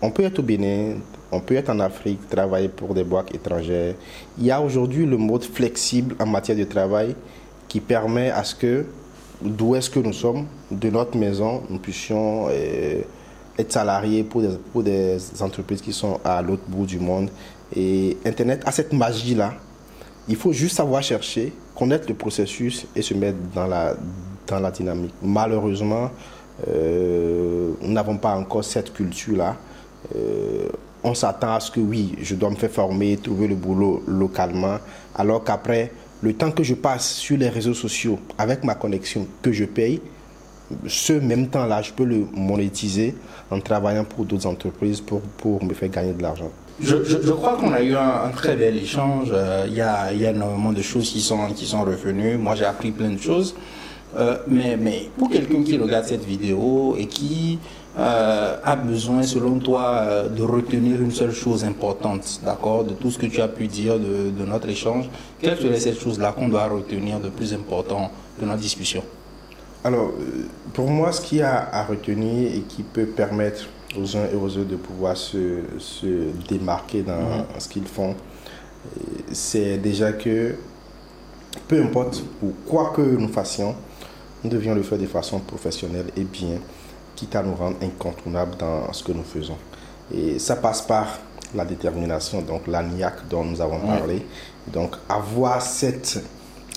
[0.00, 0.94] on peut être au Bénin,
[1.30, 3.94] on peut être en Afrique, travailler pour des boîtes étrangères.
[4.38, 7.14] Il y a aujourd'hui le mode flexible en matière de travail
[7.66, 8.86] qui permet à ce que
[9.42, 13.02] d'où est-ce que nous sommes, de notre maison, nous puissions euh,
[13.58, 17.30] être salariés pour des, pour des entreprises qui sont à l'autre bout du monde.
[17.74, 19.54] Et Internet a cette magie-là.
[20.28, 23.94] Il faut juste savoir chercher, connaître le processus et se mettre dans la,
[24.46, 25.14] dans la dynamique.
[25.22, 26.10] Malheureusement,
[26.66, 29.56] euh, nous n'avons pas encore cette culture-là.
[30.16, 30.68] Euh,
[31.02, 34.78] on s'attend à ce que oui, je dois me faire former, trouver le boulot localement,
[35.14, 39.52] alors qu'après, le temps que je passe sur les réseaux sociaux avec ma connexion que
[39.52, 40.00] je paye,
[40.86, 43.14] ce même temps-là, je peux le monétiser
[43.50, 46.50] en travaillant pour d'autres entreprises pour, pour me faire gagner de l'argent.
[46.80, 49.30] Je, je, crois qu'on a eu un, très bel échange.
[49.32, 52.36] Euh, il y, a, y, a, énormément de choses qui sont, qui sont revenues.
[52.36, 53.56] Moi, j'ai appris plein de choses.
[54.16, 57.58] Euh, mais, mais pour quelqu'un qui regarde cette vidéo et qui
[57.96, 63.10] euh, a besoin, selon toi, euh, de retenir une seule chose importante, d'accord, de tout
[63.10, 65.08] ce que tu as pu dire de, de notre échange,
[65.40, 68.10] quelle serait cette chose-là qu'on doit retenir de plus important
[68.40, 69.02] de notre discussion?
[69.82, 70.10] Alors,
[70.74, 73.66] pour moi, ce qu'il y a à retenir et qui peut permettre
[73.98, 76.06] aux uns et aux autres de pouvoir se, se
[76.48, 77.44] démarquer dans mhm.
[77.58, 78.14] ce qu'ils font,
[79.32, 80.54] c'est déjà que
[81.66, 83.74] peu importe ou quoi que nous fassions,
[84.44, 86.58] nous devions le faire de façon professionnelle et bien,
[87.18, 89.56] quitte à nous rendre incontournables dans ce que nous faisons.
[90.14, 91.18] Et ça passe par
[91.52, 94.24] la détermination, donc la niaque dont nous avons parlé.
[94.72, 96.22] Donc avoir cette,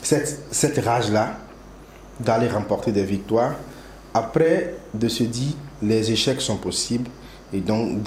[0.02, 1.38] cette, cette rage-là
[2.20, 3.54] d'aller remporter des victoires.
[4.14, 7.10] Après, de se dire, les échecs sont possibles
[7.54, 8.02] et donc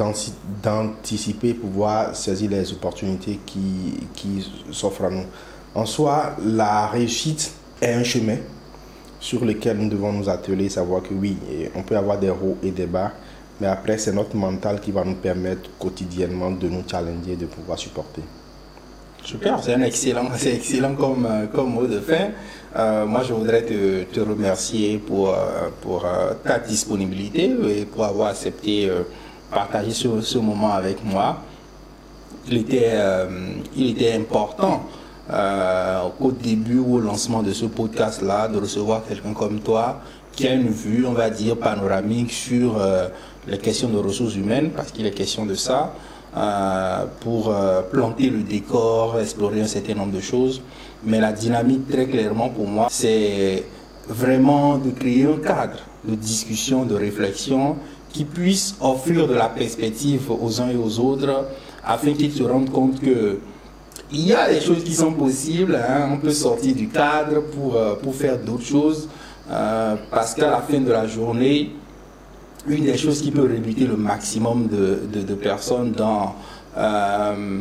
[0.63, 5.25] d'anticiper, pouvoir saisir les opportunités qui, qui s'offrent à nous.
[5.75, 8.37] En soi, la réussite est un chemin,
[9.25, 11.39] sur lesquels nous devons nous atteler, savoir que oui,
[11.75, 13.11] on peut avoir des hauts et des bas,
[13.59, 17.79] mais après, c'est notre mental qui va nous permettre quotidiennement de nous challenger, de pouvoir
[17.79, 18.21] supporter.
[19.25, 22.33] Super, c'est un excellent, c'est excellent comme, euh, comme mot de fin.
[22.77, 26.05] Euh, moi, je voudrais te, te remercier pour, euh, pour
[26.45, 28.91] ta disponibilité et pour avoir accepté
[29.51, 31.39] partager ce, ce, moment avec moi.
[32.47, 32.93] Il était,
[33.75, 34.83] il était important
[35.31, 40.01] euh, au début ou au lancement de ce podcast-là, de recevoir quelqu'un comme toi
[40.33, 43.09] qui a une vue, on va dire, panoramique sur euh,
[43.47, 45.95] les questions de ressources humaines, parce qu'il est question de ça,
[46.37, 47.55] euh, pour
[47.93, 50.61] planter le décor, explorer un certain nombre de choses.
[51.05, 53.65] Mais la dynamique, très clairement, pour moi, c'est
[54.09, 57.77] vraiment de créer un cadre de discussion, de réflexion
[58.11, 61.47] qui puisse offrir de la perspective aux uns et aux autres
[61.85, 63.39] afin qu'ils se rendent compte que
[64.15, 66.09] il y a des choses qui sont possibles, hein.
[66.13, 69.09] on peut sortir du cadre pour, euh, pour faire d'autres choses,
[69.51, 71.73] euh, parce qu'à la fin de la journée,
[72.67, 76.35] une des choses qui peut réduire le maximum de, de, personnes dans
[76.79, 77.61] euh,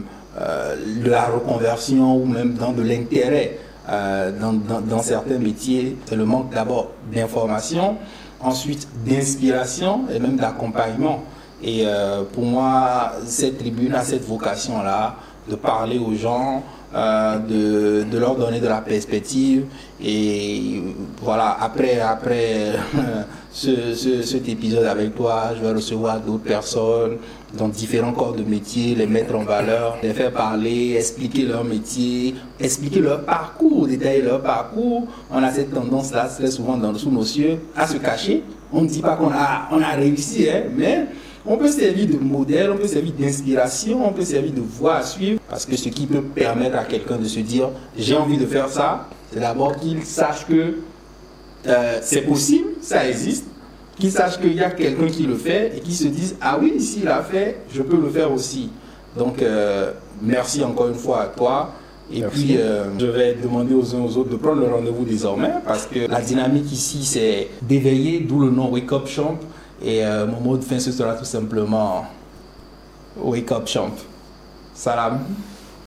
[1.04, 6.54] la reconversion ou même dans de l'intérêt dans, dans, dans, certains métiers, c'est le manque
[6.54, 7.98] d'abord d'information,
[8.40, 11.26] ensuite d'inspiration et même d'accompagnement.
[11.62, 11.86] Et
[12.32, 15.18] pour moi, cette tribune a cette vocation-là
[15.50, 16.64] de parler aux gens,
[16.96, 19.66] euh, de, de, leur donner de la perspective.
[20.04, 20.82] Et
[21.22, 22.74] voilà, après, après
[23.52, 27.18] ce, ce, cet épisode avec toi, je vais recevoir d'autres personnes
[27.58, 32.36] dans différents corps de métier, les mettre en valeur, les faire parler, expliquer leur métier,
[32.60, 35.08] expliquer leur parcours, détailler leur parcours.
[35.32, 38.44] On a cette tendance-là, très souvent dans, sous nos cieux, à se cacher.
[38.72, 41.06] On ne dit pas qu'on a, on a réussi, hein, mais
[41.46, 45.04] on peut servir de modèle, on peut servir d'inspiration, on peut servir de voie à
[45.04, 45.40] suivre.
[45.50, 48.70] Parce que ce qui peut permettre à quelqu'un de se dire j'ai envie de faire
[48.70, 50.76] ça, c'est d'abord qu'il sache que
[51.68, 53.46] euh, c'est possible, ça existe,
[53.98, 56.80] qu'il sache qu'il y a quelqu'un qui le fait et qu'il se dise ah oui,
[56.80, 58.70] s'il l'a fait, je peux le faire aussi.
[59.18, 59.92] Donc euh,
[60.22, 61.72] merci encore une fois à toi.
[62.12, 65.52] Et puis, euh, je vais demander aux uns aux autres de prendre le rendez-vous désormais
[65.66, 69.40] parce que la dynamique ici, c'est d'éveiller, d'où le nom Wake Up Champ.
[69.84, 72.06] Et euh, mon mot de fin, ce sera tout simplement
[73.18, 73.92] Wake up, champ.
[74.74, 75.20] Salam.